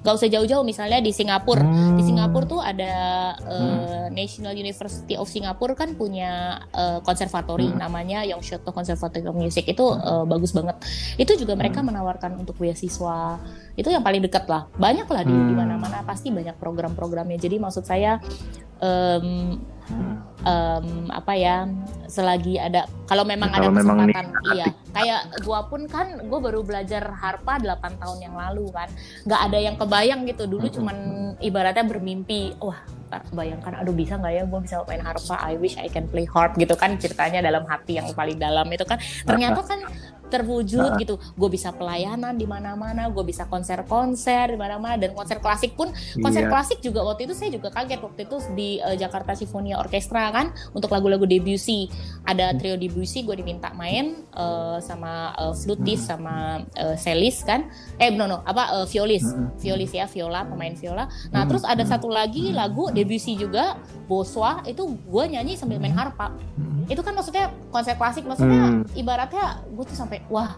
nggak 0.00 0.14
usah 0.14 0.28
jauh-jauh 0.28 0.60
misalnya 0.62 0.98
di 0.98 1.10
Singapura 1.10 1.60
Hmm. 1.62 1.96
di 1.96 2.02
Singapura 2.02 2.44
tuh 2.44 2.60
ada 2.60 2.92
eh, 3.38 4.06
National 4.10 4.52
University 4.52 5.14
of 5.14 5.26
Singapore 5.26 5.72
kan 5.74 5.94
punya 5.94 6.30
eh, 6.70 7.00
konservatori 7.00 7.66
Hmm. 7.66 7.78
namanya 7.78 8.20
Yongshoto 8.22 8.68
Conservatory 8.68 9.24
of 9.24 9.34
Music 9.34 9.64
itu 9.66 9.86
eh, 9.88 10.24
bagus 10.24 10.52
banget. 10.52 10.76
Itu 11.16 11.32
juga 11.34 11.54
mereka 11.54 11.80
Hmm. 11.80 11.88
menawarkan 11.88 12.36
untuk 12.36 12.56
beasiswa. 12.56 13.40
Itu 13.72 13.88
yang 13.88 14.00
paling 14.00 14.20
dekat 14.20 14.44
lah. 14.44 14.68
Banyak 14.72 15.06
lah 15.06 15.22
di 15.22 15.32
di 15.32 15.52
Hmm. 15.52 15.56
mana-mana 15.56 16.02
pasti 16.02 16.28
banyak 16.28 16.54
program-programnya. 16.54 17.36
Jadi 17.36 17.56
maksud 17.56 17.82
saya 17.82 18.20
Hmm. 18.82 20.14
em, 20.42 20.86
apa 21.10 21.32
ya 21.38 21.66
selagi 22.06 22.58
ada 22.58 22.86
kalau 23.06 23.22
memang 23.26 23.50
Ya, 23.50 23.54
kalau 23.60 23.70
ada 23.70 23.78
memang 23.82 23.96
kesempatan 23.98 24.26
iya. 24.54 24.66
kayak 24.94 25.20
gua 25.46 25.60
pun 25.70 25.86
kan 25.90 26.22
gua 26.26 26.38
baru 26.42 26.66
belajar 26.66 27.02
harpa 27.14 27.58
8 27.62 27.98
tahun 27.98 28.18
yang 28.22 28.34
lalu 28.34 28.70
kan. 28.74 28.88
Nggak 29.26 29.40
ada 29.50 29.58
yang 29.58 29.76
kebayang 29.78 30.20
gitu. 30.26 30.44
Dulu 30.50 30.66
Mm-mm. 30.66 30.76
cuman 30.78 30.96
ibaratnya 31.42 31.84
bermimpi 31.86 32.58
wah 32.58 32.78
bayangkan 33.36 33.76
aduh 33.84 33.92
bisa 33.92 34.16
nggak 34.16 34.32
ya 34.32 34.42
gue 34.48 34.60
bisa 34.64 34.76
main 34.88 35.04
harpa? 35.04 35.36
I 35.44 35.60
wish 35.60 35.76
I 35.76 35.92
can 35.92 36.08
play 36.08 36.24
harp 36.24 36.56
gitu 36.56 36.72
kan 36.78 36.96
ceritanya 36.96 37.44
dalam 37.44 37.68
hati 37.68 38.00
yang 38.00 38.08
paling 38.16 38.40
dalam 38.40 38.64
itu 38.72 38.84
kan. 38.88 38.96
Ternyata 39.28 39.60
kan 39.66 39.84
terwujud 40.32 40.96
gitu. 40.96 41.20
Gue 41.36 41.48
bisa 41.52 41.68
pelayanan 41.76 42.32
di 42.40 42.48
mana-mana 42.48 43.12
gue 43.12 43.20
bisa 43.20 43.44
konser-konser 43.44 44.56
di 44.56 44.58
mana-mana 44.58 44.96
dan 44.96 45.12
konser 45.12 45.36
klasik 45.44 45.76
pun 45.76 45.92
konser 46.24 46.48
Iya. 46.48 46.50
klasik 46.50 46.78
juga 46.80 47.04
waktu 47.04 47.28
itu 47.28 47.34
saya 47.36 47.52
juga 47.52 47.68
kaget. 47.68 48.00
Waktu 48.00 48.20
itu 48.24 48.36
di 48.56 48.68
eh, 48.80 48.96
Jakarta 48.96 49.36
Sinfonia 49.36 49.76
Orkestra 49.76 50.32
kan 50.32 50.56
untuk 50.72 50.88
lagu-lagu 50.88 51.28
Debussy. 51.28 51.92
Ada 52.24 52.56
trio 52.56 52.80
Debussy 52.80 53.28
gue 53.28 53.36
diminta 53.36 53.68
main 53.76 54.24
eh, 54.32 54.78
sama 54.80 55.36
eh, 55.36 55.52
flutis 55.52 56.08
sama 56.08 56.64
eh, 56.72 56.96
selis 56.96 57.44
kan. 57.44 57.68
Eh 58.00 58.08
no 58.08 58.24
no 58.24 58.40
apa 58.48 58.80
eh, 58.80 58.86
violis. 58.88 59.22
Mm-mm. 59.28 59.60
violis 59.60 59.92
ya 59.92 60.08
viola 60.08 60.48
pemain 60.48 60.72
viola. 60.72 61.04
Nah 61.28 61.42
Mm, 61.42 61.48
terus 61.50 61.66
ada 61.66 61.82
mm. 61.82 61.90
satu 61.90 62.06
lagi 62.06 62.54
lagu 62.54 62.86
Debussy 62.94 63.34
juga 63.34 63.74
Boswa 64.06 64.62
itu 64.62 64.86
gue 64.86 65.24
nyanyi 65.26 65.58
sambil 65.58 65.82
main 65.82 65.90
harpa. 65.92 66.30
Hmm. 66.54 66.71
Itu 66.84 67.00
kan 67.00 67.12
maksudnya 67.12 67.44
konser 67.68 67.94
klasik 67.94 68.22
maksudnya 68.22 68.62
Hmm. 68.64 68.82
ibaratnya 68.92 69.44
gue 69.66 69.84
tuh 69.84 69.94
sampai 69.94 70.22
wah 70.26 70.56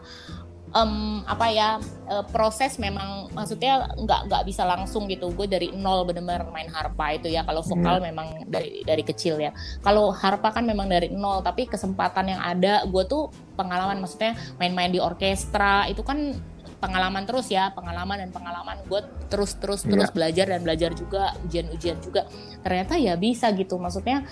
em, 0.70 0.92
apa 1.24 1.46
ya 1.48 1.68
eh, 2.04 2.24
proses 2.28 2.76
memang 2.76 3.30
maksudnya 3.30 3.94
nggak 3.94 4.20
nggak 4.26 4.42
bisa 4.42 4.62
langsung 4.64 5.06
gitu 5.06 5.30
gue 5.30 5.46
dari 5.46 5.70
nol 5.70 6.02
benar-benar 6.02 6.50
main 6.50 6.66
harpa 6.66 7.14
itu 7.14 7.28
ya 7.28 7.42
kalau 7.42 7.62
vokal 7.62 7.96
Iya. 7.96 8.04
memang 8.04 8.26
dari 8.44 8.82
dari 8.82 9.02
kecil 9.02 9.38
ya 9.38 9.54
kalau 9.80 10.10
harpa 10.10 10.50
kan 10.50 10.62
memang 10.62 10.86
dari 10.86 11.08
nol 11.08 11.40
tapi 11.40 11.64
kesempatan 11.64 12.26
yang 12.28 12.40
ada 12.40 12.82
gue 12.84 13.04
tuh 13.04 13.28
pengalaman 13.54 13.98
maksudnya 13.98 14.34
main-main 14.56 14.90
di 14.90 14.98
orkestra 14.98 15.86
itu 15.86 16.02
kan 16.02 16.34
pengalaman 16.76 17.24
terus 17.24 17.48
ya 17.48 17.70
pengalaman 17.70 18.18
dan 18.18 18.30
pengalaman 18.30 18.76
gue 18.84 19.00
terus 19.30 19.54
terus 19.54 19.80
terus 19.82 20.04
Iya. 20.04 20.12
belajar 20.12 20.46
dan 20.48 20.60
belajar 20.60 20.90
juga 20.92 21.22
ujian-ujian 21.40 21.96
juga 21.98 22.26
ternyata 22.60 22.98
ya 22.98 23.14
bisa 23.14 23.48
gitu 23.52 23.78
maksudnya 23.78 24.26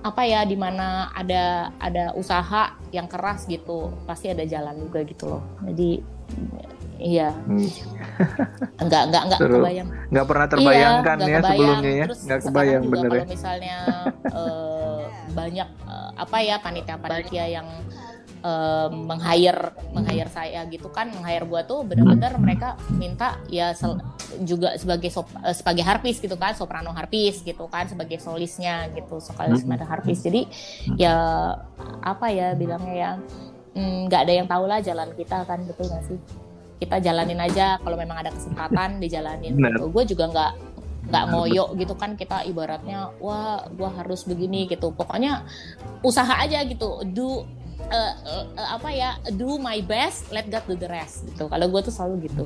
apa 0.00 0.22
ya 0.24 0.40
di 0.42 0.54
mana 0.54 1.12
ada 1.12 1.44
ada 1.76 2.12
usaha 2.12 2.62
yang 2.88 3.04
keras 3.04 3.44
gitu 3.44 3.92
pasti 4.04 4.28
ada 4.28 4.42
jalan 4.42 4.76
juga 4.78 5.04
gitu 5.04 5.24
loh 5.28 5.42
jadi 5.62 6.00
iya 6.96 7.32
Hmm. 7.32 7.64
nggak 8.86 9.02
nggak 9.08 9.22
nggak 9.26 9.40
Seru. 9.40 9.54
kebayang 9.56 9.88
nggak 10.08 10.26
pernah 10.26 10.46
terbayangkan 10.46 11.16
Iya, 11.16 11.24
ya 11.26 11.38
kebayang. 11.38 11.44
sebelumnya 11.50 11.92
ya 11.92 12.06
Terus 12.06 12.20
nggak 12.22 12.40
kebayang 12.44 12.82
juga 12.82 12.92
bener 12.92 13.10
ya 13.10 13.16
kalau 13.16 13.28
misalnya 13.28 13.76
eh, 14.40 15.00
banyak 15.30 15.68
eh, 15.86 16.10
apa 16.14 16.36
ya 16.38 16.56
panitia-panitia 16.58 17.44
yang 17.50 17.68
eh, 18.40 18.88
meng-hire 18.88 19.70
meng-hire 19.92 20.28
saya 20.28 20.64
gitu 20.66 20.88
kan 20.88 21.08
meng-hire 21.08 21.44
gua 21.44 21.62
tuh 21.62 21.84
bener-bener 21.84 22.32
mereka 22.36 22.74
minta 22.90 23.36
ya 23.46 23.72
sel- 23.72 24.00
juga 24.40 24.74
sebagai 24.74 25.10
sop- 25.10 25.36
eh, 25.40 25.52
sebagai 25.52 25.84
harpis 25.84 26.16
gitu 26.18 26.34
kan 26.34 26.54
soprano 26.54 26.90
harpis 26.90 27.42
gitu 27.42 27.68
kan 27.68 27.84
sebagai 27.84 28.16
solisnya 28.16 28.88
gitu 28.92 29.18
sokalis 29.18 29.60
Hmm. 29.62 29.74
ada 29.74 29.84
harpis. 29.84 30.20
Jadi 30.20 30.48
ya 30.96 31.14
apa 32.00 32.30
ya 32.30 32.54
bilangnya 32.54 32.94
ya 32.94 33.10
mm, 33.76 34.08
nggak 34.08 34.20
ada 34.24 34.32
yang 34.32 34.48
tahu 34.48 34.64
lah 34.64 34.80
jalan 34.80 35.12
kita 35.14 35.44
kan 35.44 35.60
betul 35.64 35.86
nggak 35.86 36.04
sih? 36.06 36.18
Kita 36.80 36.96
jalanin 36.96 37.36
aja 37.38 37.76
kalau 37.76 37.94
memang 37.94 38.24
ada 38.24 38.32
kesempatan 38.32 38.98
dijalanin. 38.98 39.52
Gitu. 39.52 39.84
gue 39.90 40.04
juga 40.08 40.24
nggak 40.26 40.52
nggak 41.10 41.24
ngoyo 41.28 41.74
gitu 41.74 41.92
kan 41.98 42.14
kita 42.14 42.46
ibaratnya 42.46 43.10
wah 43.18 43.66
gua 43.74 43.90
harus 43.98 44.22
begini 44.22 44.64
gitu. 44.64 44.94
Pokoknya 44.94 45.42
usaha 46.00 46.38
aja 46.38 46.62
gitu 46.62 47.02
do 47.04 47.44
eh, 47.90 48.12
eh, 48.14 48.44
eh, 48.56 48.68
apa 48.70 48.88
ya 48.94 49.10
do 49.34 49.58
my 49.58 49.82
best 49.82 50.30
let 50.30 50.46
God 50.48 50.64
do 50.70 50.74
the 50.78 50.90
rest 50.90 51.26
gitu. 51.26 51.50
Kalau 51.50 51.66
gue 51.66 51.80
tuh 51.82 51.92
selalu 51.92 52.30
gitu. 52.30 52.44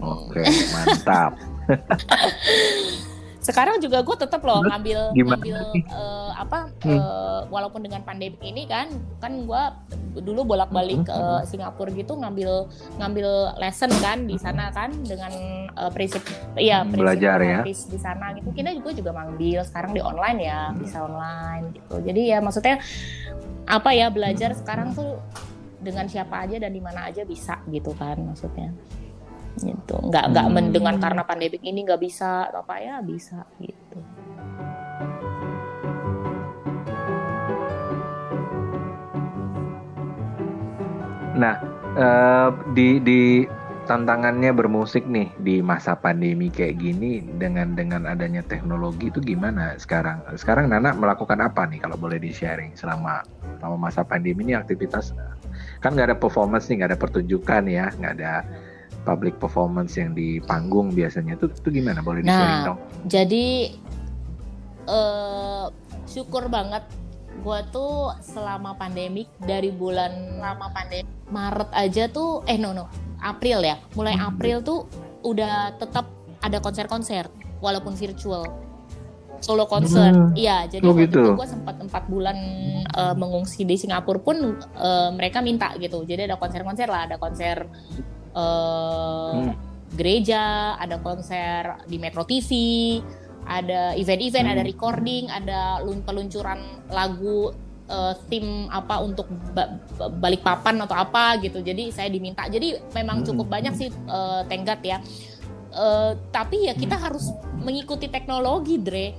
Oke 0.00 0.44
mantap. 0.72 1.32
Sekarang 3.46 3.82
juga 3.82 4.04
gue 4.06 4.16
tetap 4.16 4.38
loh 4.46 4.62
ngambil 4.62 5.16
gimana 5.16 5.42
ngambil 5.42 5.56
sih? 5.74 5.82
Apa 6.42 6.68
Hmm. 6.82 6.94
eh, 6.94 7.40
walaupun 7.46 7.80
dengan 7.80 8.02
pandemi 8.02 8.34
ini 8.42 8.64
kan 8.64 8.90
kan 9.18 9.42
gue 9.42 9.62
dulu 10.18 10.44
bolak-balik 10.44 11.04
ke 11.04 11.14
Hmm. 11.14 11.42
Singapura 11.42 11.88
gitu 11.90 12.14
ngambil 12.14 12.68
ngambil 12.96 13.28
lesson 13.56 13.88
kan 13.98 14.22
di 14.22 14.36
sana 14.36 14.68
kan 14.68 14.90
dengan 15.02 15.32
eh, 15.68 15.90
prinsip 15.90 16.20
iya 16.54 16.82
prinsip 16.82 17.00
Belajar 17.00 17.38
ya. 17.40 17.60
di 17.62 17.72
sana 17.96 18.32
gitu 18.32 18.50
kita 18.50 18.70
juga 18.72 18.90
juga 18.92 19.10
ngambil 19.14 19.60
sekarang 19.62 19.90
di 19.90 20.00
online 20.00 20.38
ya 20.40 20.60
bisa 20.72 20.98
online 21.00 21.64
gitu 21.72 21.94
jadi 22.02 22.20
ya 22.28 22.38
maksudnya 22.38 22.76
apa 23.64 23.90
ya 23.90 24.08
belajar 24.08 24.52
sekarang 24.52 24.92
tuh 24.92 25.22
dengan 25.78 26.06
siapa 26.06 26.42
aja 26.42 26.58
dan 26.58 26.70
di 26.70 26.78
mana 26.78 27.06
aja 27.06 27.22
bisa 27.22 27.58
gitu 27.66 27.90
kan 27.92 28.18
maksudnya 28.18 28.70
gitu 29.54 29.96
nggak 30.02 30.24
nggak 30.30 30.46
Hmm. 30.48 30.70
dengan 30.70 30.94
karena 30.96 31.22
pandemi 31.22 31.60
ini 31.60 31.82
nggak 31.82 32.00
bisa 32.00 32.48
apa 32.48 32.74
ya 32.78 32.98
bisa 33.00 33.44
gitu 33.58 34.00
Nah, 41.32 41.54
eh, 41.96 42.48
di 42.76 43.00
di 43.00 43.20
tantangannya 43.82 44.54
bermusik 44.54 45.02
nih 45.10 45.34
di 45.42 45.58
masa 45.58 45.98
pandemi 45.98 46.46
kayak 46.54 46.78
gini 46.78 47.18
dengan 47.18 47.74
dengan 47.74 48.06
adanya 48.06 48.40
teknologi 48.46 49.10
itu 49.10 49.18
gimana 49.18 49.74
sekarang? 49.74 50.22
Sekarang 50.38 50.70
Nana 50.70 50.94
melakukan 50.94 51.42
apa 51.42 51.66
nih 51.66 51.82
kalau 51.82 51.98
boleh 51.98 52.22
di 52.22 52.30
sharing 52.30 52.78
selama 52.78 53.26
selama 53.58 53.90
masa 53.90 54.06
pandemi 54.06 54.46
ini 54.46 54.54
aktivitas 54.54 55.10
kan 55.82 55.98
nggak 55.98 56.14
ada 56.14 56.16
performance 56.18 56.70
nih, 56.70 56.78
nggak 56.78 56.90
ada 56.94 57.00
pertunjukan 57.00 57.62
ya, 57.66 57.90
nggak 57.98 58.12
ada 58.22 58.46
public 59.02 59.34
performance 59.42 59.98
yang 59.98 60.14
di 60.14 60.38
panggung 60.38 60.94
biasanya 60.94 61.34
itu 61.34 61.50
itu 61.50 61.68
gimana 61.74 61.98
boleh 62.06 62.22
di 62.22 62.30
Nah, 62.30 62.38
sharing 62.38 62.62
dong? 62.70 62.78
jadi 63.10 63.46
eh 64.86 65.66
syukur 66.06 66.46
banget 66.46 66.86
gue 67.34 67.58
tuh 67.68 68.12
selama 68.20 68.76
pandemik 68.76 69.26
dari 69.38 69.70
bulan 69.70 70.12
lama 70.36 70.68
pandemi 70.68 71.08
Maret 71.26 71.70
aja 71.72 72.04
tuh 72.06 72.44
eh 72.44 72.54
no 72.54 72.70
no 72.70 72.86
April 73.18 73.62
ya 73.62 73.80
mulai 73.94 74.14
Hmm. 74.14 74.28
April 74.30 74.60
tuh 74.60 74.84
udah 75.22 75.74
tetap 75.74 76.10
ada 76.38 76.58
konser-konser 76.58 77.30
walaupun 77.58 77.94
virtual 77.94 78.44
solo 79.38 79.66
konser 79.66 80.12
Hmm. 80.12 80.30
iya 80.34 80.66
jadi 80.66 80.82
Oh, 80.82 80.92
waktu 80.92 81.08
gitu. 81.08 81.18
itu 81.18 81.30
gue 81.34 81.48
sempat 81.48 81.74
empat 81.76 82.04
bulan 82.06 82.36
eh, 82.84 83.14
mengungsi 83.16 83.62
di 83.62 83.74
Singapura 83.74 84.18
pun 84.18 84.36
eh, 84.60 85.10
mereka 85.10 85.40
minta 85.40 85.74
gitu 85.76 86.04
jadi 86.04 86.26
ada 86.26 86.36
konser-konser 86.36 86.86
lah 86.86 87.06
ada 87.06 87.16
konser 87.16 87.66
eh, 88.32 89.32
Hmm. 89.32 89.54
gereja 89.92 90.42
ada 90.76 90.96
konser 90.98 91.84
di 91.84 91.96
Metro 91.96 92.22
TV 92.22 92.50
ada 93.44 93.92
event-event, 93.94 94.46
Hmm. 94.46 94.54
ada 94.54 94.62
recording, 94.62 95.24
ada 95.28 95.60
lun- 95.82 96.02
peluncuran 96.02 96.58
lagu 96.88 97.52
eh, 97.82 98.14
tim 98.30 98.70
apa 98.72 99.04
untuk 99.04 99.28
ba- 99.52 99.68
ba- 99.98 100.08
balik 100.08 100.40
papan 100.40 100.80
atau 100.80 100.96
apa 100.96 101.36
gitu. 101.42 101.60
Jadi 101.60 101.92
saya 101.92 102.08
diminta. 102.08 102.48
Jadi 102.48 102.72
memang 102.94 103.20
Hmm. 103.20 103.26
cukup 103.28 103.52
banyak 103.52 103.74
sih 103.76 103.88
eh, 103.90 104.40
tenggat 104.48 104.80
ya. 104.80 104.96
Eh, 105.72 106.12
tapi 106.32 106.70
ya 106.70 106.72
kita 106.72 106.96
harus 106.96 107.28
mengikuti 107.60 108.08
teknologi, 108.08 108.80
Dre. 108.80 109.12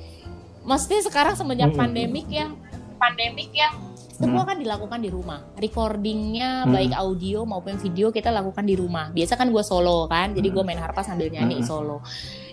Maksudnya 0.66 1.06
sekarang 1.06 1.36
semenjak 1.38 1.76
Hmm. 1.76 1.86
pandemik 1.86 2.26
ya, 2.32 2.50
pandemik 2.98 3.52
ya, 3.52 3.70
semua 4.16 4.48
kan 4.48 4.58
dilakukan 4.58 5.02
di 5.04 5.12
rumah. 5.12 5.44
Recordingnya 5.60 6.64
Hmm. 6.64 6.74
baik 6.74 6.94
audio 6.96 7.44
maupun 7.44 7.76
video 7.78 8.10
kita 8.10 8.32
lakukan 8.32 8.64
di 8.64 8.74
rumah. 8.74 9.12
Biasa 9.12 9.36
kan 9.36 9.52
gue 9.52 9.62
solo 9.62 10.08
kan, 10.08 10.32
jadi 10.34 10.50
gue 10.50 10.64
Hmm. 10.64 10.70
main 10.72 10.82
harpa 10.82 11.04
sambil 11.04 11.28
nyanyi 11.30 11.62
Hmm. 11.62 11.68
solo. 11.68 11.98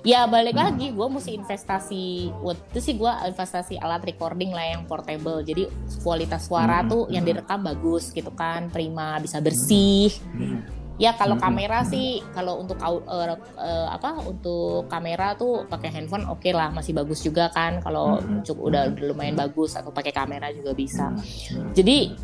Ya 0.00 0.24
balik 0.24 0.56
Hmm. 0.56 0.64
lagi, 0.64 0.86
gue 0.96 1.08
mesti 1.12 1.36
investasi. 1.36 2.32
Waktu 2.40 2.62
itu 2.72 2.80
sih 2.80 2.94
gue 2.96 3.12
investasi 3.12 3.76
alat 3.76 4.00
recording 4.00 4.48
lah 4.48 4.64
yang 4.72 4.88
portable. 4.88 5.44
Jadi 5.44 5.68
kualitas 6.00 6.48
suara 6.48 6.80
Hmm. 6.80 6.88
tuh 6.88 7.02
yang 7.12 7.20
direkam 7.20 7.60
bagus 7.60 8.08
gitu 8.08 8.32
kan, 8.32 8.72
prima, 8.72 9.20
bisa 9.20 9.44
bersih. 9.44 10.08
Hmm. 10.32 10.64
Ya 10.96 11.16
kalau 11.16 11.36
Hmm. 11.36 11.44
kamera 11.48 11.84
sih, 11.84 12.20
kalau 12.32 12.60
untuk 12.60 12.80
eh, 12.80 13.36
eh, 13.60 13.88
apa 13.88 14.20
untuk 14.24 14.88
kamera 14.88 15.36
tuh 15.36 15.64
pakai 15.68 15.92
handphone 15.92 16.28
oke 16.28 16.48
lah, 16.48 16.72
masih 16.72 16.96
bagus 16.96 17.20
juga 17.20 17.52
kan. 17.52 17.80
Kalau 17.84 18.20
Hmm. 18.20 18.40
cukup 18.40 18.72
udah 18.72 18.82
lumayan 19.04 19.36
bagus 19.36 19.76
atau 19.76 19.92
pakai 19.92 20.12
kamera 20.12 20.48
juga 20.48 20.72
bisa. 20.72 21.12
Hmm. 21.12 21.72
Jadi 21.76 22.16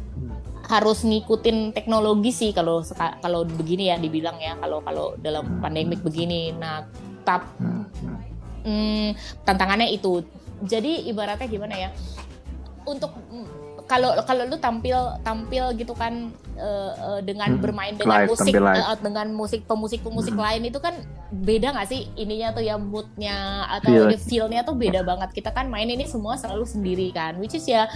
harus 0.66 1.04
ngikutin 1.04 1.71
teknologi 1.71 2.33
sih 2.33 2.50
kalau 2.50 2.83
kalau 3.23 3.47
begini 3.47 3.87
ya 3.87 3.97
dibilang 3.97 4.35
ya 4.40 4.59
kalau 4.59 4.80
kalau 4.80 5.12
dalam 5.21 5.61
pandemik 5.61 6.00
begini. 6.02 6.50
Nah, 6.52 6.85
tap 7.26 7.42
Hmm. 7.59 7.85
hmm, 8.62 9.09
tantangannya 9.42 9.90
itu. 9.90 10.23
Jadi 10.62 11.11
ibaratnya 11.11 11.50
gimana 11.50 11.75
ya? 11.75 11.90
Untuk 12.87 13.11
mm, 13.12 13.47
kalau 13.87 14.18
kalau 14.26 14.42
lu 14.50 14.59
tampil 14.59 14.99
tampil 15.23 15.71
gitu 15.78 15.95
kan 15.95 16.30
eh, 16.59 16.92
eh, 16.97 17.21
dengan 17.23 17.54
Hmm. 17.54 17.62
bermain 17.62 17.95
dengan 17.95 18.26
Live, 18.26 18.35
musik 18.35 18.52
eh, 18.54 18.97
dengan 18.99 19.26
musik 19.30 19.61
pemusik 19.68 20.00
pemusik 20.02 20.35
Hmm. 20.35 20.42
lain 20.42 20.62
itu 20.66 20.78
kan 20.83 20.95
beda 21.30 21.71
nggak 21.75 21.87
sih 21.87 22.11
ininya 22.18 22.50
tuh 22.50 22.64
ya 22.66 22.75
moodnya 22.78 23.66
atau 23.78 23.90
Feel. 23.92 24.06
ini 24.11 24.16
feel-nya 24.18 24.61
tuh 24.66 24.75
beda 24.75 25.02
banget 25.06 25.30
kita 25.35 25.50
kan 25.54 25.71
main 25.71 25.87
ini 25.87 26.06
semua 26.06 26.35
selalu 26.35 26.66
sendiri 26.66 27.11
kan 27.14 27.38
which 27.38 27.54
is 27.54 27.66
ya 27.66 27.87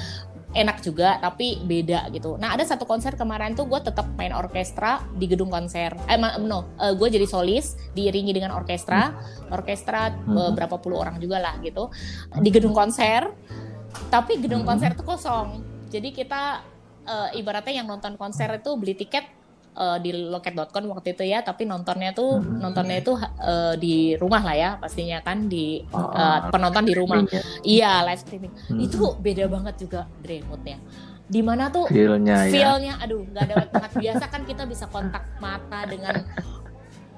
enak 0.51 0.83
juga 0.83 1.23
tapi 1.23 1.63
beda 1.63 2.11
gitu. 2.11 2.35
Nah 2.35 2.59
ada 2.59 2.67
satu 2.67 2.83
konser 2.83 3.15
kemarin 3.15 3.55
tuh 3.55 3.71
gue 3.71 3.81
tetap 3.87 4.11
main 4.19 4.35
orkestra 4.35 4.99
di 5.15 5.31
gedung 5.31 5.47
konser. 5.47 5.95
Eh 6.11 6.19
no 6.43 6.67
gue 6.79 7.09
jadi 7.11 7.27
solis 7.27 7.79
diiringi 7.95 8.35
dengan 8.35 8.59
orkestra. 8.59 9.15
Orkestra 9.51 10.11
Hmm. 10.11 10.37
eh, 10.37 10.51
berapa 10.55 10.77
puluh 10.83 10.99
orang 10.99 11.23
juga 11.23 11.39
lah 11.39 11.55
gitu. 11.63 11.91
Di 12.43 12.51
gedung 12.51 12.75
konser 12.75 13.31
tapi 14.11 14.43
gedung 14.43 14.67
Hmm. 14.67 14.75
konser 14.75 14.95
itu 14.99 15.07
kosong. 15.07 15.63
Jadi 15.91 16.11
kita 16.11 16.67
eh, 17.07 17.39
ibaratnya 17.39 17.83
yang 17.83 17.89
nonton 17.89 18.19
konser 18.19 18.51
itu 18.59 18.75
beli 18.75 18.95
tiket 18.99 19.40
eh, 19.81 19.99
di 19.99 20.11
loket.com 20.13 20.85
waktu 20.87 21.09
itu 21.15 21.25
ya 21.25 21.41
tapi 21.41 21.65
nontonnya 21.65 22.13
tuh 22.13 22.37
Hmm. 22.37 22.61
nontonnya 22.61 23.01
itu 23.01 23.17
eh, 23.17 23.75
di 23.75 23.95
rumah 24.15 24.43
lah 24.43 24.53
ya 24.55 24.71
pastinya 24.77 25.19
kan 25.21 25.49
di 25.49 25.81
Oh, 25.89 26.13
penonton 26.49 26.85
di 26.85 26.93
rumah 26.93 27.25
ya. 27.27 27.41
iya 27.65 27.93
live 28.05 28.21
streaming 28.21 28.53
Hmm. 28.69 28.79
itu 28.79 29.01
beda 29.17 29.49
banget 29.49 29.75
juga 29.81 30.05
Dre 30.21 30.45
moodnya 30.45 30.77
di 31.27 31.41
mana 31.41 31.71
tuh 31.71 31.87
feel-nya 31.87 32.45
ya. 32.45 32.51
feel-nya 32.51 32.95
aduh 32.99 33.23
nggak 33.23 33.45
ada 33.45 33.55
banget 33.65 33.91
biasa 33.97 34.25
kan 34.27 34.43
kita 34.45 34.67
bisa 34.67 34.85
kontak 34.87 35.23
mata 35.39 35.87
dengan 35.87 36.21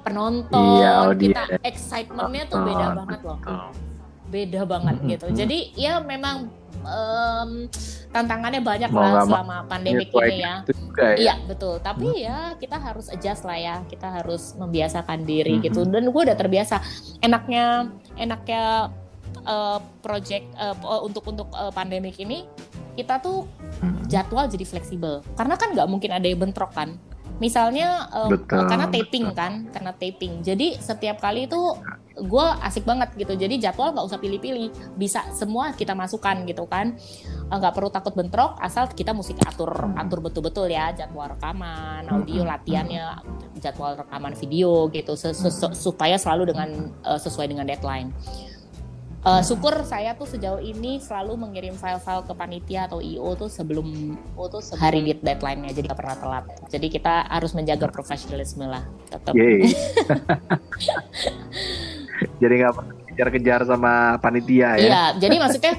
penonton 0.02 0.61
Iya, 0.78 0.95
kita 1.14 1.42
excitementnya 1.62 2.45
tuh 2.47 2.59
beda 2.61 2.76
Betul, 2.85 2.99
banget 2.99 3.21
loh 3.23 3.38
beda 4.28 4.61
banget 4.64 4.97
Mm-mm. 4.97 5.11
gitu 5.11 5.26
jadi 5.31 5.59
ya 5.75 5.92
memang 6.00 6.49
em, 6.83 7.51
tantangannya 8.11 8.61
banyak 8.61 8.91
Mau 8.93 9.01
lah 9.01 9.25
selama 9.25 9.57
pandemik 9.67 10.12
Menyesuaikan 10.12 10.33
ini 10.33 10.43
ya 10.43 10.55
juga 10.67 11.07
ya. 11.07 11.17
Iya 11.17 11.35
betul, 11.47 11.75
tapi 11.81 12.09
ya 12.21 12.39
kita 12.59 12.77
harus 12.77 13.07
adjust 13.09 13.43
lah 13.43 13.59
ya, 13.59 13.77
kita 13.87 14.09
harus 14.21 14.53
membiasakan 14.55 15.25
diri 15.25 15.59
Mhm. 15.59 15.62
gitu. 15.65 15.81
Dan 15.87 16.11
gue 16.11 16.23
udah 16.29 16.37
terbiasa. 16.37 16.83
Enaknya, 17.21 17.89
enaknya 18.17 18.93
eh, 19.43 19.78
project 19.99 20.45
eh, 20.54 20.76
untuk 21.02 21.25
untuk 21.26 21.49
eh, 21.50 21.73
pandemik 21.73 22.15
ini 22.21 22.45
kita 22.95 23.19
tuh 23.19 23.49
Hmm. 23.80 24.04
jadwal 24.06 24.47
jadi 24.47 24.63
fleksibel. 24.63 25.25
Karena 25.35 25.56
kan 25.56 25.73
nggak 25.73 25.89
mungkin 25.89 26.13
ada 26.13 26.28
yang 26.28 26.39
bentrok 26.39 26.71
kan. 26.71 26.95
Misalnya 27.41 28.06
Betul, 28.30 28.71
karena 28.71 28.87
taping 28.87 29.26
betul. 29.33 29.35
kan, 29.35 29.52
karena 29.75 29.91
taping. 29.97 30.45
Jadi 30.45 30.78
setiap 30.78 31.19
kali 31.19 31.50
itu 31.50 31.59
gue 32.17 32.47
asik 32.63 32.85
banget 32.85 33.13
gitu. 33.17 33.33
Jadi 33.35 33.63
jadwal 33.63 33.93
nggak 33.93 34.07
usah 34.07 34.19
pilih-pilih, 34.21 34.97
bisa 34.97 35.25
semua 35.33 35.73
kita 35.73 35.97
masukkan 35.97 36.37
gitu 36.45 36.69
kan. 36.69 36.97
Eh, 37.49 37.57
nggak 37.57 37.73
perlu 37.73 37.89
takut 37.93 38.13
bentrok, 38.13 38.61
asal 38.61 38.89
kita 38.93 39.17
musik 39.17 39.41
atur 39.45 39.73
atur 39.97 40.21
betul-betul 40.21 40.69
ya 40.69 40.93
jadwal 40.93 41.33
rekaman, 41.33 42.09
audio 42.09 42.45
Hmm. 42.45 42.51
latihannya, 42.53 43.07
jadwal 43.61 43.97
rekaman 43.97 44.37
video 44.37 44.89
gitu, 44.93 45.17
supaya 45.77 46.17
selalu 46.17 46.53
dengan 46.53 46.69
eh, 47.05 47.21
sesuai 47.21 47.47
dengan 47.49 47.69
deadline. 47.69 48.13
Eh, 49.23 49.43
syukur 49.47 49.87
saya 49.87 50.19
tuh 50.19 50.27
sejauh 50.27 50.59
ini 50.59 50.99
selalu 50.99 51.39
mengirim 51.39 51.79
file-file 51.79 52.27
ke 52.27 52.35
panitia 52.35 52.91
atau 52.91 52.99
IO 52.99 53.39
tuh 53.39 53.47
sebelum 53.47 53.87
tuh 54.35 54.59
sebelum 54.59 54.83
hari 54.83 55.07
di 55.07 55.15
deadline-nya 55.15 55.79
jadi 55.79 55.95
nggak 55.95 56.01
pernah 56.03 56.19
telat. 56.19 56.45
Jadi 56.67 56.91
kita 56.91 57.31
harus 57.31 57.55
menjaga 57.55 57.87
profesionalisme 57.87 58.67
lah 58.67 58.83
tetap. 59.07 59.31
Jadi 62.41 62.54
nggak 62.63 62.75
kejar-kejar 63.13 63.61
sama 63.69 64.17
panitia 64.19 64.80
ya. 64.80 64.89
Iya, 64.89 65.04
jadi 65.23 65.37
maksudnya 65.37 65.75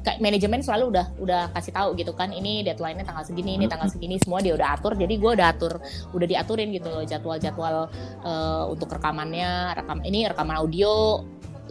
kayak 0.00 0.18
manajemen 0.24 0.60
selalu 0.64 0.96
udah 0.96 1.06
udah 1.20 1.42
kasih 1.52 1.72
tahu 1.76 1.92
gitu 2.00 2.16
kan, 2.16 2.32
ini 2.32 2.64
deadline-nya 2.64 3.04
tanggal 3.04 3.24
segini, 3.28 3.60
ini 3.60 3.68
tanggal 3.68 3.92
segini, 3.92 4.16
semua 4.16 4.40
dia 4.40 4.56
udah 4.56 4.80
atur. 4.80 4.96
Jadi 4.96 5.14
gue 5.20 5.30
udah 5.36 5.48
atur, 5.52 5.76
udah 6.16 6.26
diaturin 6.26 6.72
gitu 6.72 6.88
loh 6.88 7.04
jadwal-jadwal 7.04 7.92
eh, 8.24 8.64
untuk 8.72 8.88
rekamannya, 8.88 9.76
rekam 9.76 10.00
ini 10.02 10.24
rekaman 10.24 10.56
audio, 10.56 11.20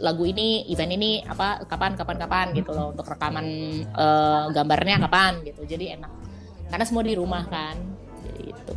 lagu 0.00 0.24
ini, 0.24 0.64
event 0.70 0.94
ini 0.94 1.20
apa 1.26 1.66
kapan 1.66 1.98
kapan 1.98 2.16
kapan 2.16 2.46
gitu 2.54 2.70
loh 2.72 2.94
untuk 2.94 3.06
rekaman 3.10 3.46
eh, 3.84 4.44
gambarnya 4.54 5.02
kapan 5.10 5.42
gitu. 5.42 5.66
Jadi 5.66 5.98
enak. 5.98 6.10
Karena 6.70 6.84
semua 6.86 7.02
di 7.02 7.18
rumah 7.18 7.42
kan. 7.50 7.76
Jadi 8.22 8.54
itu. 8.54 8.74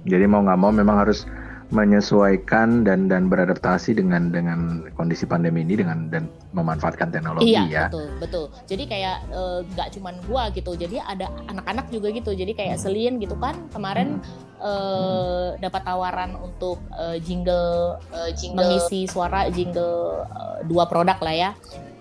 Jadi 0.00 0.24
mau 0.24 0.40
nggak 0.40 0.58
mau 0.58 0.72
memang 0.72 0.96
harus 1.02 1.28
menyesuaikan 1.70 2.82
dan 2.82 3.06
dan 3.06 3.30
beradaptasi 3.30 3.94
dengan 3.94 4.34
dengan 4.34 4.90
kondisi 4.98 5.22
pandemi 5.22 5.62
ini 5.62 5.78
dengan 5.78 6.10
dan 6.10 6.26
memanfaatkan 6.50 7.14
teknologi 7.14 7.54
Iya 7.54 7.62
ya. 7.70 7.84
betul 7.86 8.06
betul. 8.18 8.44
Jadi 8.66 8.84
kayak 8.90 9.16
eh, 9.30 9.58
nggak 9.74 9.88
cuman 9.94 10.14
gua 10.26 10.50
gitu. 10.50 10.74
Jadi 10.74 10.98
ada 10.98 11.30
anak-anak 11.46 11.86
juga 11.94 12.10
gitu. 12.10 12.34
Jadi 12.34 12.52
kayak 12.58 12.76
Selin 12.82 13.22
gitu 13.22 13.38
kan 13.38 13.54
kemarin 13.70 14.18
eh, 14.58 15.54
dapat 15.62 15.82
tawaran 15.86 16.34
untuk 16.42 16.82
eh, 16.98 17.22
jingle, 17.22 18.02
eh, 18.18 18.34
jingle 18.34 18.66
mengisi 18.66 19.06
suara 19.06 19.46
jingle 19.54 20.26
eh, 20.26 20.66
dua 20.66 20.90
produk 20.90 21.22
lah 21.22 21.34
ya, 21.34 21.50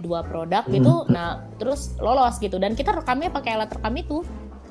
dua 0.01 0.25
produk 0.25 0.65
gitu. 0.65 1.05
Nah 1.13 1.45
terus 1.61 1.93
lolos 2.01 2.41
gitu 2.41 2.57
dan 2.57 2.73
kita 2.73 2.89
rekamnya 2.89 3.29
pakai 3.29 3.53
alat 3.53 3.69
rekam 3.69 3.93
itu. 3.93 4.25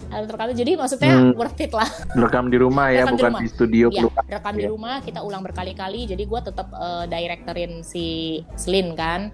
Rekam 0.08 0.48
itu. 0.48 0.58
jadi 0.58 0.72
maksudnya 0.74 1.12
Hmm. 1.14 1.32
worth 1.34 1.58
it 1.58 1.70
lah. 1.70 1.88
Rekam 2.14 2.48
di 2.48 2.56
rumah 2.56 2.88
ya, 2.88 3.02
Rekam 3.02 3.08
di 3.08 3.14
bukan 3.14 3.30
rumah. 3.30 3.42
di 3.42 3.48
studio 3.48 3.86
Ya, 3.88 4.02
rekam 4.30 4.54
di 4.54 4.64
Ya. 4.64 4.70
rumah 4.70 4.94
kita 5.00 5.20
ulang 5.20 5.42
berkali-kali. 5.42 6.04
Jadi 6.04 6.22
gue 6.22 6.40
tetap 6.40 6.68
eh, 6.70 7.04
directorin 7.06 7.80
si 7.82 8.06
Slin 8.54 8.92
kan. 8.92 9.30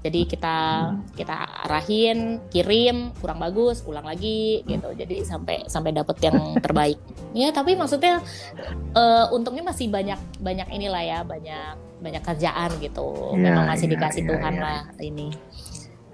Jadi 0.00 0.28
kita 0.28 0.56
kita 1.16 1.32
arahin, 1.64 2.36
kirim 2.48 3.16
kurang 3.16 3.40
bagus, 3.40 3.80
ulang 3.82 4.04
lagi 4.04 4.60
gitu. 4.62 4.92
Jadi 4.92 5.24
sampai 5.24 5.64
sampai 5.64 5.90
dapet 5.90 6.20
yang 6.20 6.36
terbaik. 6.58 7.00
ya 7.32 7.48
tapi 7.50 7.72
maksudnya 7.72 8.20
eh, 8.92 9.26
untungnya 9.30 9.64
masih 9.64 9.88
banyak 9.88 10.20
banyak 10.40 10.68
inilah 10.70 11.00
ya 11.00 11.18
banyak 11.24 11.72
banyak 12.04 12.20
kerjaan 12.20 12.70
gitu. 12.80 13.32
Ya, 13.32 13.48
Memang 13.48 13.64
masih 13.64 13.88
ya, 13.88 13.92
dikasih 13.96 14.22
ya, 14.22 14.28
Tuhan 14.28 14.54
ya. 14.54 14.60
lah 14.60 14.80
ini. 15.00 15.28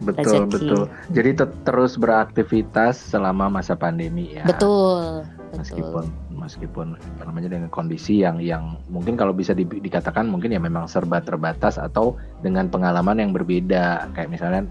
Betul, 0.00 0.48
rezeki. 0.48 0.52
betul. 0.52 0.82
Jadi 1.12 1.30
tet- 1.36 1.58
terus 1.62 1.92
beraktivitas 2.00 2.96
selama 2.96 3.52
masa 3.52 3.76
pandemi 3.76 4.32
ya. 4.32 4.44
Betul. 4.48 5.24
Betul. 5.52 5.58
Meskipun 5.60 6.04
meskipun 6.40 6.86
apa 6.96 7.22
namanya 7.28 7.52
dengan 7.52 7.68
kondisi 7.68 8.24
yang 8.24 8.40
yang 8.40 8.80
mungkin 8.88 9.14
kalau 9.14 9.36
bisa 9.36 9.52
di- 9.52 9.68
dikatakan 9.68 10.24
mungkin 10.24 10.56
ya 10.56 10.58
memang 10.62 10.88
serba 10.88 11.20
terbatas 11.20 11.76
atau 11.76 12.16
dengan 12.40 12.72
pengalaman 12.72 13.20
yang 13.20 13.30
berbeda 13.36 14.08
kayak 14.16 14.32
misalnya 14.32 14.64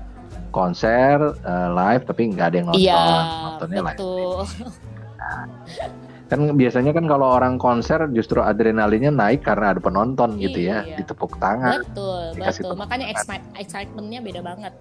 konser 0.49 1.21
eh, 1.45 1.69
live 1.69 2.03
tapi 2.09 2.33
nggak 2.33 2.47
ada 2.49 2.57
yang 2.57 2.67
nonton 2.73 2.81
Iya, 2.81 3.03
nontonnya 3.45 3.79
live 3.85 3.99
betul. 4.01 4.37
Kan 6.29 6.53
biasanya 6.53 6.93
kan 6.93 7.09
kalau 7.09 7.25
orang 7.33 7.57
konser 7.57 8.05
justru 8.13 8.37
adrenalinnya 8.39 9.09
naik 9.09 9.41
karena 9.41 9.73
ada 9.73 9.81
penonton 9.81 10.37
gitu 10.37 10.61
ya 10.61 10.85
Iya. 10.85 11.01
ditepuk 11.01 11.41
tangan 11.41 11.81
Betul, 11.81 12.37
betul. 12.37 12.73
Makanya 12.77 13.09
tangan. 13.09 13.17
excite- 13.17 13.49
excitementnya 13.57 14.19
beda 14.21 14.41
banget. 14.45 14.73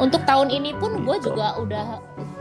Untuk 0.00 0.24
tahun 0.24 0.48
ini 0.48 0.72
pun 0.80 1.04
gue 1.04 1.16
juga 1.20 1.60
udah 1.60 1.86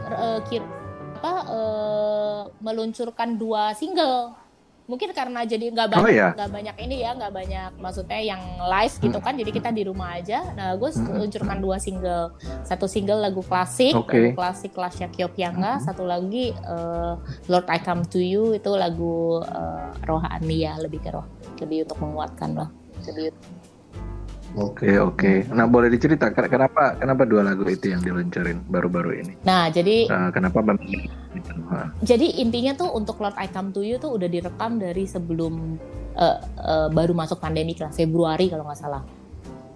eh, 0.09 0.39
kir- 0.47 0.77
apa 1.19 1.33
uh, 1.51 2.41
meluncurkan 2.63 3.35
dua 3.35 3.75
single 3.75 4.31
mungkin 4.89 5.13
karena 5.13 5.45
jadi 5.45 5.69
nggak 5.69 5.87
banyak 5.93 6.01
Oh, 6.01 6.09
iya? 6.09 6.33
nggak 6.33 6.49
banyak 6.49 6.75
ini 6.81 6.95
ya 7.05 7.13
nggak 7.13 7.29
banyak 7.29 7.71
maksudnya 7.77 8.17
yang 8.17 8.41
live 8.57 8.95
gitu 8.97 9.19
kan 9.21 9.37
jadi 9.37 9.51
kita 9.53 9.69
di 9.69 9.85
rumah 9.85 10.17
aja. 10.17 10.49
Nah 10.57 10.73
gue 10.73 10.89
luncurkan 10.89 11.61
dua 11.61 11.77
single. 11.77 12.33
Satu 12.65 12.89
single 12.89 13.21
lagu 13.21 13.45
klasik 13.45 13.93
Oke. 13.93 14.17
lagu 14.17 14.29
klasik 14.33 14.73
Lasya 14.73 15.13
Kyopyanga 15.13 15.77
satu 15.79 16.03
lagi 16.03 16.49
eh, 16.49 17.13
Lord 17.45 17.67
I 17.69 17.77
Come 17.79 18.09
to 18.09 18.17
You 18.17 18.57
itu 18.57 18.73
lagu 18.73 19.45
eh, 19.45 19.87
rohani 20.09 20.65
ya 20.65 20.73
lebih 20.81 21.05
ke 21.05 21.13
roh 21.13 21.25
lebih 21.61 21.85
untuk 21.85 21.99
menguatkan 22.01 22.49
lah 22.57 22.69
lebih 23.05 23.29
Oke 24.59 24.91
oke. 24.93 25.47
Nah 25.49 25.63
boleh 25.65 25.87
diceritakan 25.87 26.45
kenapa 26.45 26.93
kenapa 26.93 27.23
dua 27.23 27.41
lagu 27.41 27.63
itu 27.63 27.89
yang 27.89 27.99
diluncurin 27.99 28.59
baru-baru 28.67 29.11
ini? 29.17 29.33
nah 29.41 29.71
jadi 29.71 30.05
Nah, 30.05 30.29
kenapa 30.29 30.59
memilih? 30.61 31.07
Hah. 31.69 31.87
jadi 32.01 32.27
intinya 32.37 32.75
tuh 32.75 32.91
untuk 32.91 33.17
Lord 33.17 33.37
I 33.37 33.47
Come 33.47 33.71
to 33.71 33.79
You 33.79 33.95
tuh 33.95 34.11
udah 34.11 34.27
direkam 34.27 34.75
dari 34.75 35.05
sebelum 35.05 35.79
eh, 36.13 36.37
eh, 36.59 36.87
baru 36.89 37.13
masuk 37.13 37.39
pandemi 37.39 37.71
lah 37.73 37.89
Februari 37.89 38.49
kalau 38.49 38.65
nggak 38.65 38.77
salah 38.77 39.03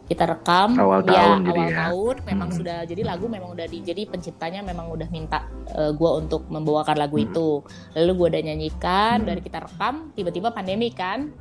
kita 0.03 0.27
rekam 0.27 0.75
Awal 0.75 0.99
ya, 1.05 1.15
tahun 1.15 1.39
awal 1.47 1.63
ya. 1.63 1.77
tahun 1.79 2.15
memang 2.27 2.49
Hmm. 2.51 2.57
sudah 2.59 2.77
jadi 2.83 3.01
lagu 3.03 3.25
memang 3.25 3.55
udah 3.55 3.65
di 3.65 3.79
jadi 3.79 4.03
penciptanya 4.03 4.59
memang 4.59 4.91
udah 4.91 5.07
minta 5.07 5.47
gue 5.73 6.11
untuk 6.13 6.43
membawakan 6.49 6.99
lagu 6.99 7.15
Hmm. 7.15 7.25
itu 7.25 7.47
lalu 7.95 8.11
gue 8.13 8.27
udah 8.35 8.41
nyanyikan 8.43 9.23
Hmm. 9.23 9.27
dari 9.31 9.39
kita 9.39 9.63
rekam 9.63 10.11
tiba-tiba 10.11 10.51
pandemi 10.51 10.91
kan 10.91 11.31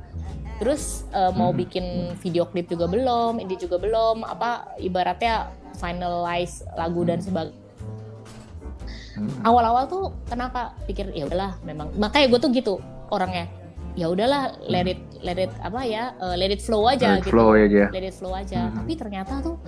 terus 0.63 0.83
eh, 1.11 1.31
mau 1.31 1.51
Hmm. 1.51 1.59
bikin 1.59 1.85
video 2.17 2.43
klip 2.45 2.65
juga 2.65 2.87
belum 2.87 3.37
ini 3.37 3.53
juga 3.55 3.75
belum 3.75 4.23
apa 4.23 4.49
ibaratnya 4.79 5.51
finalize 5.75 6.55
lagu 6.73 7.03
dan 7.03 7.19
sebagainya 7.19 7.59
Hmm. 9.13 9.29
awal-awal 9.43 9.85
tuh 9.85 10.03
kenapa 10.25 10.73
pikir 10.85 11.11
ya 11.11 11.27
udahlah 11.27 11.53
memang 11.61 11.93
makanya 11.93 12.33
gue 12.33 12.39
tuh 12.39 12.49
gitu 12.49 12.73
orangnya 13.09 13.45
ya 13.93 14.09
udahlah 14.09 14.57
let 14.65 14.87
it 14.87 14.97
let 15.21 15.37
it 15.37 15.53
apa 15.59 15.85
ya 15.85 16.03
eh, 16.17 16.33
let 16.33 16.49
it 16.49 16.57
flow 16.59 16.87
aja 16.87 17.13
Let 17.13 17.21
it 17.21 17.21
gitu 17.21 17.29
flow 17.29 17.53
aja. 17.53 17.83
let 17.91 18.01
it 18.01 18.15
flow 18.15 18.33
aja 18.33 18.59
Mhm. 18.63 18.73
tapi 18.73 18.91
ternyata 18.95 19.33
tuh 19.39 19.61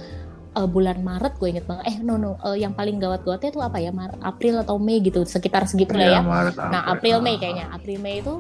eh, 0.52 0.66
bulan 0.66 0.98
Maret 1.00 1.38
gue 1.38 1.50
inget 1.52 1.66
banget 1.68 1.86
eh 1.86 1.98
no 2.00 2.18
no 2.18 2.42
eh, 2.42 2.58
yang 2.58 2.74
paling 2.74 2.98
gawat-gawatnya 2.98 3.52
tuh 3.52 3.62
apa 3.62 3.78
ya 3.78 3.94
Maret 3.94 4.18
April 4.20 4.56
atau 4.58 4.82
Mei 4.82 4.98
gitu 5.00 5.22
sekitar 5.22 5.70
segitu 5.70 5.94
lah 5.94 6.10
ya 6.10 6.22
Maret, 6.24 6.56
nah 6.58 6.82
April. 6.88 7.14
April 7.14 7.18
Mei 7.22 7.30
Ah. 7.30 7.38
kayaknya 7.38 7.66
April 7.70 7.98
Mei 8.00 8.16
itu 8.18 8.34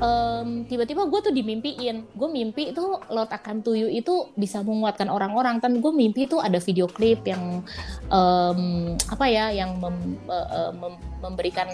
em, 0.00 0.66
tiba-tiba 0.66 1.06
gue 1.06 1.20
tuh 1.22 1.34
dimimpiin. 1.34 2.06
Gue 2.14 2.28
mimpi 2.30 2.74
itu 2.74 2.82
Lord 3.12 3.30
akan 3.30 3.62
tuyu 3.62 3.86
itu 3.90 4.30
bisa 4.34 4.62
menguatkan 4.64 5.12
orang-orang. 5.12 5.62
Dan 5.62 5.78
gue 5.78 5.92
mimpi 5.94 6.26
itu 6.26 6.40
ada 6.40 6.58
video 6.58 6.90
klip 6.90 7.22
yang 7.26 7.62
em, 8.10 8.60
apa 8.98 9.26
ya 9.30 9.50
yang 9.54 9.78
mem- 9.78 10.18
eh, 10.30 10.72
mem- 10.74 11.02
memberikan 11.22 11.68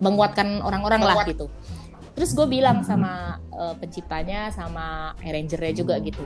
menguatkan 0.00 0.64
orang-orang 0.64 1.00
lah 1.04 1.24
gitu. 1.26 1.50
Terus 2.16 2.36
gue 2.36 2.46
bilang 2.46 2.84
sama 2.84 3.40
eh, 3.54 3.74
penciptanya 3.80 4.52
sama 4.52 5.16
arrangernya 5.24 5.72
juga 5.72 5.96
gitu. 6.00 6.20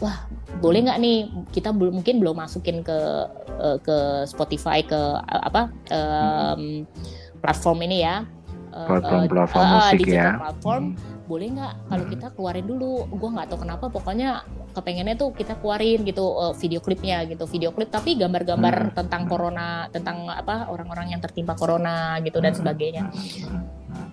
Wah 0.00 0.24
boleh 0.64 0.88
nggak 0.88 0.98
nih? 0.98 1.18
Kita 1.52 1.76
belum 1.76 2.00
mungkin 2.00 2.24
belum 2.24 2.36
masukin 2.40 2.80
ke 2.80 2.98
eh, 3.60 3.78
ke 3.84 4.24
Spotify 4.24 4.80
ke 4.80 4.98
eh, 4.98 5.42
apa 5.44 5.68
em, 5.92 6.88
platform 7.40 7.88
ini 7.88 8.04
ya 8.04 8.24
Platform-platform 8.70 9.60
eh, 9.60 9.66
eh, 9.66 9.76
musik 9.76 9.98
digital 10.00 10.16
ya. 10.16 10.30
platform 10.38 10.82
boleh 11.26 11.46
nggak 11.52 11.74
kalau 11.86 12.04
Hmm. 12.04 12.12
kita 12.12 12.26
keluarin 12.34 12.66
dulu 12.66 12.90
gue 13.06 13.28
nggak 13.30 13.46
tahu 13.46 13.58
kenapa 13.60 13.84
pokoknya 13.86 14.28
kepengennya 14.70 15.14
tuh 15.14 15.30
kita 15.30 15.54
keluarin 15.54 16.02
gitu 16.02 16.24
eh, 16.40 16.54
video 16.56 16.80
klipnya 16.80 17.22
gitu 17.24 17.44
video 17.46 17.70
klip 17.70 17.86
tapi 17.88 18.14
gambar-gambar 18.14 18.74
Hmm. 18.82 18.94
tentang 18.94 19.22
corona 19.26 19.86
tentang 19.88 20.26
apa 20.26 20.66
orang-orang 20.66 21.10
yang 21.10 21.20
tertimpa 21.20 21.54
corona 21.54 22.18
gitu 22.20 22.38
dan 22.38 22.50
Hmm. 22.50 22.60
sebagainya 22.60 23.04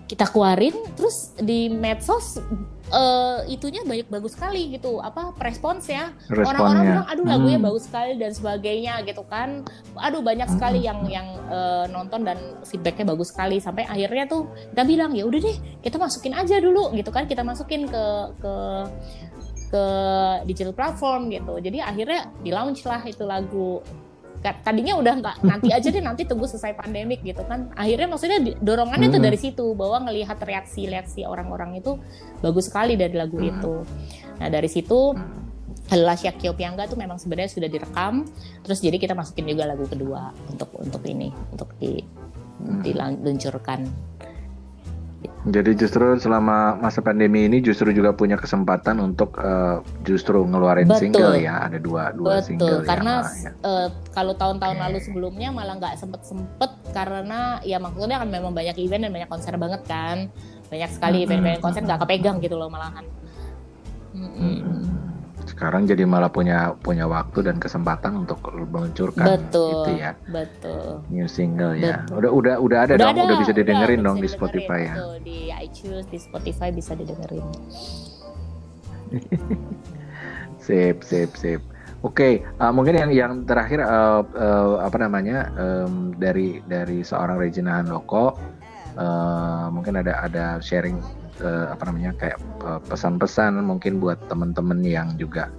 kita 0.08 0.24
keluarin 0.24 0.72
terus 0.96 1.36
di 1.36 1.68
medsos 1.68 2.40
eh, 2.88 3.38
itunya 3.52 3.84
banyak 3.84 4.08
bagus 4.08 4.32
sekali 4.32 4.72
gitu. 4.72 5.04
Apa 5.04 5.36
responsnya? 5.36 6.16
Orang-orang 6.32 6.56
Responnya. 6.56 6.88
bilang 6.88 7.06
aduh 7.12 7.24
lagunya 7.28 7.58
Hmm. 7.60 7.68
bagus 7.68 7.82
sekali 7.84 8.12
dan 8.16 8.32
sebagainya 8.32 9.04
gitu 9.04 9.22
kan. 9.28 9.68
Aduh 10.00 10.24
banyak 10.24 10.48
sekali 10.48 10.80
yang 10.88 11.04
yang 11.12 11.28
eh, 11.52 11.84
nonton 11.92 12.24
dan 12.24 12.40
feedbacknya 12.64 13.12
bagus 13.12 13.28
sekali. 13.36 13.60
Sampai 13.60 13.84
akhirnya 13.84 14.24
tuh 14.24 14.48
kita 14.72 14.88
bilang 14.88 15.12
ya 15.12 15.28
udah 15.28 15.40
deh 15.44 15.56
kita 15.84 16.00
masukin 16.00 16.32
aja 16.32 16.56
dulu 16.56 16.88
gitu 16.96 17.12
kan. 17.12 17.28
Kita 17.28 17.44
masukin 17.44 17.84
ke 17.84 18.04
ke 18.40 18.54
ke 19.68 19.84
digital 20.48 20.72
platform 20.72 21.28
gitu. 21.28 21.60
Jadi 21.60 21.84
akhirnya 21.84 22.32
di 22.40 22.48
launch 22.48 22.88
lah 22.88 23.04
itu 23.04 23.28
lagu 23.28 23.84
tadinya 24.38 24.94
udah 24.94 25.14
nggak 25.18 25.36
nanti 25.42 25.68
aja 25.74 25.88
deh 25.90 25.98
nanti 25.98 26.22
tunggu 26.22 26.46
selesai 26.46 26.78
pandemik 26.78 27.26
gitu 27.26 27.42
kan 27.44 27.74
akhirnya 27.74 28.06
maksudnya 28.06 28.38
dorongannya 28.62 29.10
tuh 29.10 29.18
Hmm. 29.18 29.28
dari 29.28 29.38
situ 29.38 29.64
bahwa 29.74 30.06
ngelihat 30.06 30.38
reaksi-reaksi 30.38 31.26
orang-orang 31.26 31.82
itu 31.82 31.98
bagus 32.38 32.70
sekali 32.70 32.94
dari 32.94 33.18
lagu 33.18 33.38
Hmm. 33.38 33.50
itu 33.50 33.74
nah 34.38 34.48
dari 34.48 34.70
situ 34.70 35.14
Lasya 35.88 36.36
Kyopyanga 36.36 36.84
tuh 36.84 37.00
memang 37.00 37.16
sebenarnya 37.16 37.48
sudah 37.48 37.68
direkam 37.68 38.28
terus 38.62 38.78
jadi 38.78 39.00
kita 39.00 39.16
masukin 39.16 39.48
juga 39.48 39.64
lagu 39.64 39.88
kedua 39.88 40.30
untuk 40.46 40.68
untuk 40.78 41.02
ini 41.08 41.32
untuk 41.50 41.74
di 41.80 41.98
Hmm. 42.58 42.82
diluncurkan 42.82 43.86
Jadi 45.46 45.70
justru 45.78 46.18
selama 46.18 46.74
masa 46.82 46.98
pandemi 46.98 47.46
ini 47.46 47.62
justru 47.62 47.94
juga 47.94 48.10
punya 48.10 48.34
kesempatan 48.34 48.98
untuk 48.98 49.38
eh, 49.38 49.78
justru 50.02 50.42
ngeluarin 50.42 50.90
Betul. 50.90 50.98
single 50.98 51.34
ya. 51.38 51.70
Ada 51.70 51.78
dua 51.78 52.10
dua 52.10 52.42
Betul, 52.42 52.46
single 52.46 52.78
karena 52.82 53.12
ya. 53.12 53.22
malah 53.22 53.34
ya. 53.38 53.50
eh, 53.54 53.88
kalau 54.10 54.32
tahun-tahun 54.34 54.76
Oke. 54.76 54.84
lalu 54.84 54.98
sebelumnya 54.98 55.48
malah 55.54 55.78
nggak 55.78 55.94
sempet 55.94 56.26
sempet 56.26 56.70
karena 56.90 57.62
ya 57.62 57.78
maksudnya 57.78 58.18
kan 58.18 58.28
memang 58.28 58.50
banyak 58.50 58.74
event 58.82 59.06
dan 59.06 59.12
banyak 59.14 59.30
konser 59.30 59.54
banget 59.54 59.82
kan, 59.86 60.26
banyak 60.68 60.90
sekali 60.90 61.22
event-event 61.22 61.62
konser 61.62 61.86
nggak 61.86 62.02
kepegang 62.02 62.42
gitu 62.42 62.58
loh 62.58 62.66
malahan. 62.66 63.06
Mm-mm. 64.18 64.58
Hmm. 64.58 65.07
Sekarang 65.48 65.88
jadi 65.88 66.04
malah 66.04 66.28
punya 66.28 66.76
punya 66.84 67.08
waktu 67.08 67.48
dan 67.48 67.56
kesempatan 67.56 68.28
untuk 68.28 68.44
meluncurkan 68.52 69.24
Betul, 69.24 69.72
gitu 69.72 69.90
ya. 69.96 70.12
betul. 70.28 71.00
New 71.08 71.24
single 71.24 71.72
ya. 71.80 72.04
Betul. 72.04 72.20
Udah 72.20 72.30
udah 72.36 72.54
udah 72.60 72.78
ada 72.84 72.94
dong, 73.00 73.16
udah 73.16 73.38
bisa 73.40 73.52
didengerin 73.56 74.04
udah 74.04 74.12
dong 74.12 74.18
bisa 74.20 74.24
di 74.24 74.36
Spotify 74.36 74.78
ya. 74.84 74.94
Betul, 74.94 75.14
di 75.24 75.38
iTunes, 75.56 76.06
di 76.12 76.18
Spotify 76.20 76.68
bisa 76.68 76.92
didengerin. 76.92 77.46
Sip, 80.68 81.00
sip, 81.00 81.32
sip. 81.32 81.64
Oke, 82.04 82.44
uh, 82.60 82.70
mungkin 82.70 82.94
yang 82.94 83.10
yang 83.10 83.32
terakhir 83.48 83.82
uh, 83.82 84.20
uh, 84.20 84.84
apa 84.84 85.00
namanya 85.00 85.48
um, 85.56 86.12
dari 86.14 86.60
dari 86.68 87.00
seorang 87.00 87.40
Regina 87.40 87.80
Handoko, 87.80 88.36
uh, 89.00 89.66
mungkin 89.72 89.96
ada 89.96 90.28
ada 90.28 90.60
sharing 90.60 91.00
uh, 91.42 91.74
apa 91.74 91.82
namanya 91.88 92.12
kayak 92.18 92.38
uh, 92.62 92.80
pesan-pesan 92.86 93.60
mungkin 93.62 93.98
buat 94.02 94.18
teman-teman 94.26 94.82
yang 94.84 95.14
juga 95.16 95.50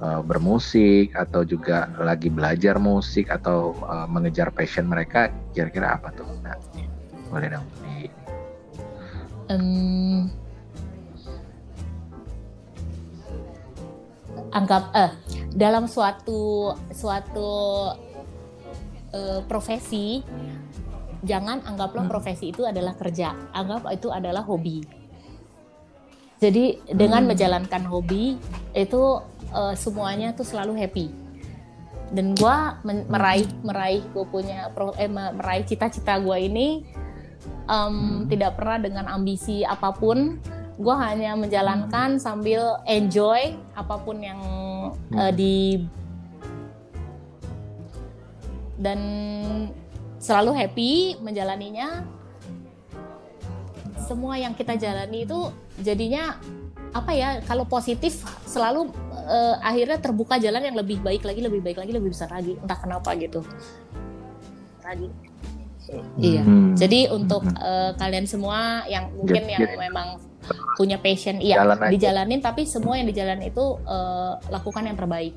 uh, 0.00 0.20
bermusik 0.22 1.14
atau 1.14 1.42
juga 1.42 1.90
lagi 2.00 2.28
belajar 2.32 2.76
musik 2.80 3.28
atau 3.28 3.74
uh, 3.84 4.06
mengejar 4.08 4.50
passion 4.54 4.88
mereka, 4.88 5.32
kira-kira 5.52 5.98
apa 5.98 6.12
tuh? 6.14 6.26
Nah, 6.42 6.56
boleh 7.28 7.48
dong. 7.52 7.66
Di, 7.84 8.08
Em, 9.48 10.28
anggap 14.52 14.92
eh 14.92 15.12
dalam 15.56 15.88
suatu 15.88 16.72
suatu 16.92 17.48
eh, 19.16 19.40
profesi 19.48 20.20
jangan 21.24 21.64
anggaplah 21.64 22.04
Hmm. 22.04 22.12
profesi 22.12 22.52
itu 22.52 22.68
adalah 22.68 22.92
kerja 22.92 23.32
anggap 23.56 23.88
itu 23.88 24.12
adalah 24.12 24.44
hobi 24.44 24.84
jadi 26.38 26.78
dengan 26.90 27.26
Hmm. 27.26 27.30
menjalankan 27.34 27.82
hobi 27.86 28.38
itu 28.74 29.02
eh, 29.48 29.74
semuanya 29.74 30.32
tuh 30.34 30.46
selalu 30.46 30.78
happy. 30.78 31.06
Dan 32.08 32.32
gua 32.38 32.80
men- 32.88 33.04
meraih 33.04 33.44
meraih 33.60 34.00
gue 34.16 34.24
punya 34.24 34.72
pro- 34.72 34.96
eh, 34.96 35.10
me- 35.12 35.36
meraih 35.36 35.64
cita-cita 35.68 36.16
gua 36.16 36.40
ini 36.40 36.88
em, 37.68 38.24
tidak 38.32 38.56
pernah 38.56 38.80
dengan 38.80 39.04
ambisi 39.12 39.60
apa 39.60 39.92
pun. 39.92 40.40
Gue 40.78 40.94
hanya 40.94 41.34
menjalankan 41.34 42.22
sambil 42.22 42.80
enjoy 42.86 43.58
apa 43.76 43.98
pun 44.00 44.22
yang 44.22 44.40
eh, 45.12 45.32
di 45.36 45.56
dan 48.78 49.00
selalu 50.22 50.54
happy 50.54 50.92
menjalaninya 51.18 52.06
semua 54.08 54.34
yang 54.34 54.56
kita 54.56 54.74
jalani 54.74 55.28
itu 55.28 55.52
jadinya 55.78 56.40
apa 56.90 57.12
ya 57.12 57.44
kalau 57.44 57.68
positif 57.68 58.16
selalu 58.48 58.88
eh, 59.28 59.54
akhirnya 59.60 60.00
terbuka 60.00 60.40
jalan 60.40 60.64
yang 60.64 60.72
lebih 60.74 60.98
baik 60.98 61.20
lagi 61.20 61.44
lebih 61.44 61.60
baik 61.60 61.76
lagi 61.76 61.92
lebih 61.92 62.10
besar 62.10 62.32
lagi 62.32 62.56
entah 62.56 62.78
kenapa 62.80 63.12
gitu 63.14 63.44
lagi 64.80 65.08
iya 66.16 66.44
Hmm. 66.44 66.76
jadi 66.76 67.08
untuk 67.08 67.44
Hmm. 67.44 67.56
eh, 67.58 67.90
kalian 67.96 68.24
semua 68.24 68.84
yang 68.84 69.08
mungkin 69.12 69.44
yang 69.44 69.64
memang 69.78 70.20
punya 70.76 70.96
passion, 70.96 71.42
iya 71.42 71.60
Jalan 71.60 71.76
aja. 71.76 71.90
dijalanin 71.92 72.40
tapi 72.40 72.64
semua 72.64 72.96
yang 72.96 73.04
dijalanin 73.04 73.48
itu 73.48 73.64
eh, 73.84 74.32
lakukan 74.48 74.84
yang 74.84 74.96
terbaik. 74.96 75.36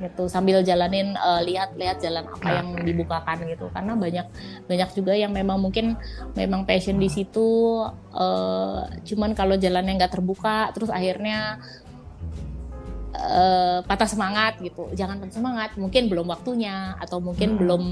Gitu 0.00 0.26
sambil 0.26 0.64
jalanin 0.64 1.12
uh, 1.14 1.44
lihat-lihat 1.44 2.00
jalan 2.00 2.24
apa 2.24 2.40
Nah. 2.40 2.54
yang 2.56 2.68
dibukakan 2.80 3.36
gitu 3.44 3.68
karena 3.68 3.92
banyak 3.94 4.26
banyak 4.64 4.90
juga 4.96 5.12
yang 5.12 5.30
memang 5.30 5.60
mungkin 5.60 5.94
memang 6.32 6.64
passion 6.64 6.96
di 6.96 7.12
situ 7.12 7.84
uh, 8.16 8.88
cuman 9.04 9.36
kalau 9.36 9.60
jalannya 9.60 10.00
nggak 10.00 10.16
terbuka 10.16 10.72
terus 10.72 10.88
akhirnya 10.88 11.60
uh, 13.12 13.84
patah 13.84 14.08
semangat 14.08 14.56
gitu 14.64 14.88
jangan 14.96 15.20
patah 15.20 15.36
semangat 15.36 15.70
mungkin 15.76 16.08
belum 16.08 16.26
waktunya 16.32 16.96
atau 16.96 17.20
mungkin 17.20 17.54
Hmm. 17.54 17.60
belum 17.60 17.82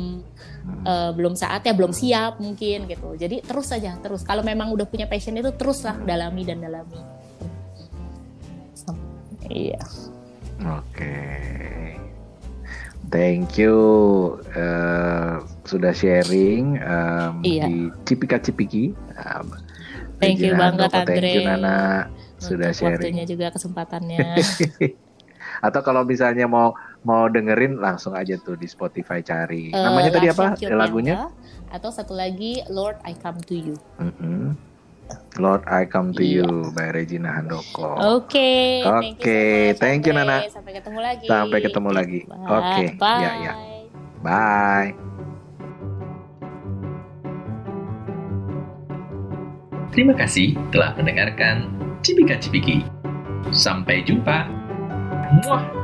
uh, 0.88 1.10
belum 1.12 1.34
saatnya 1.36 1.76
belum 1.76 1.92
siap 1.92 2.40
mungkin 2.40 2.88
gitu 2.88 3.14
jadi 3.20 3.44
terus 3.44 3.68
saja 3.68 4.00
terus 4.00 4.24
kalau 4.24 4.40
memang 4.40 4.72
udah 4.72 4.88
punya 4.88 5.04
passion 5.04 5.36
itu 5.36 5.52
teruslah 5.52 6.00
dalami 6.02 6.42
dan 6.48 6.64
dalami 6.64 7.00
iya 9.48 9.80
Oke. 10.58 11.14
Thank 13.08 13.56
you 13.56 13.76
eh, 14.52 15.34
sudah 15.64 15.92
sharing 15.92 16.76
em, 16.76 17.34
Iya. 17.40 17.64
di 17.64 17.76
Cipika 18.04 18.36
Cipiki. 18.36 18.92
Um, 19.16 19.56
Thank 20.18 20.42
you 20.42 20.52
banget, 20.52 20.90
Handoko, 20.90 21.08
Thank 21.08 21.24
you 21.24 21.40
Andre. 21.46 21.56
Nana 21.56 21.78
sudah 22.36 22.70
sharing. 22.74 23.00
waktunya 23.14 23.24
juga 23.24 23.46
kesempatannya 23.50 24.36
Atau 25.66 25.80
kalau 25.82 26.04
misalnya 26.04 26.46
mau 26.46 26.70
mau 27.02 27.26
dengerin 27.26 27.80
langsung 27.80 28.14
aja 28.14 28.36
tuh 28.38 28.54
di 28.54 28.68
Spotify 28.68 29.24
cari. 29.24 29.70
Eh, 29.70 29.78
Namanya 29.78 30.10
tadi 30.12 30.28
apa 30.28 30.54
lagunya? 30.70 31.32
Atau 31.68 31.90
satu 31.90 32.12
lagi 32.14 32.60
Lord 32.68 33.00
I 33.02 33.14
Come 33.16 33.40
to 33.44 33.54
You 33.56 33.76
Mm-mm. 33.98 34.67
Lord 35.38 35.62
I 35.70 35.86
Come 35.86 36.10
to 36.18 36.22
Iya. 36.22 36.42
You 36.42 36.74
by 36.74 36.90
Regina 36.90 37.30
Handoko. 37.30 37.94
Oke, 38.18 38.82
Oke, 38.82 39.74
thank 39.78 40.04
you, 40.04 40.12
Nana. 40.12 40.42
Sampai 40.50 40.74
ketemu 40.74 40.98
lagi. 40.98 41.26
Sampai 41.30 41.58
ketemu 41.62 41.90
lagi. 41.94 42.20
Oke, 42.26 42.84
Bye. 42.98 43.22
ya, 43.22 43.30
ya. 43.38 43.52
Bye. 44.18 44.90
Terima 49.94 50.14
kasih 50.14 50.54
telah 50.74 50.94
mendengarkan 50.98 51.70
Cipika 52.02 52.38
Cipiki. 52.38 52.82
Sampai 53.54 54.02
jumpa. 54.04 54.46
Muah. 55.42 55.77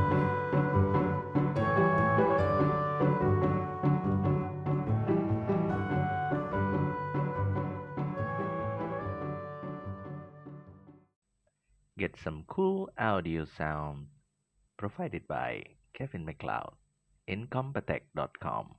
Some 12.17 12.43
cool 12.47 12.89
audio 12.97 13.45
sound 13.45 14.07
provided 14.77 15.27
by 15.27 15.63
Kevin 15.93 16.25
McLeod. 16.25 16.73
Incompetech.com 17.27 18.75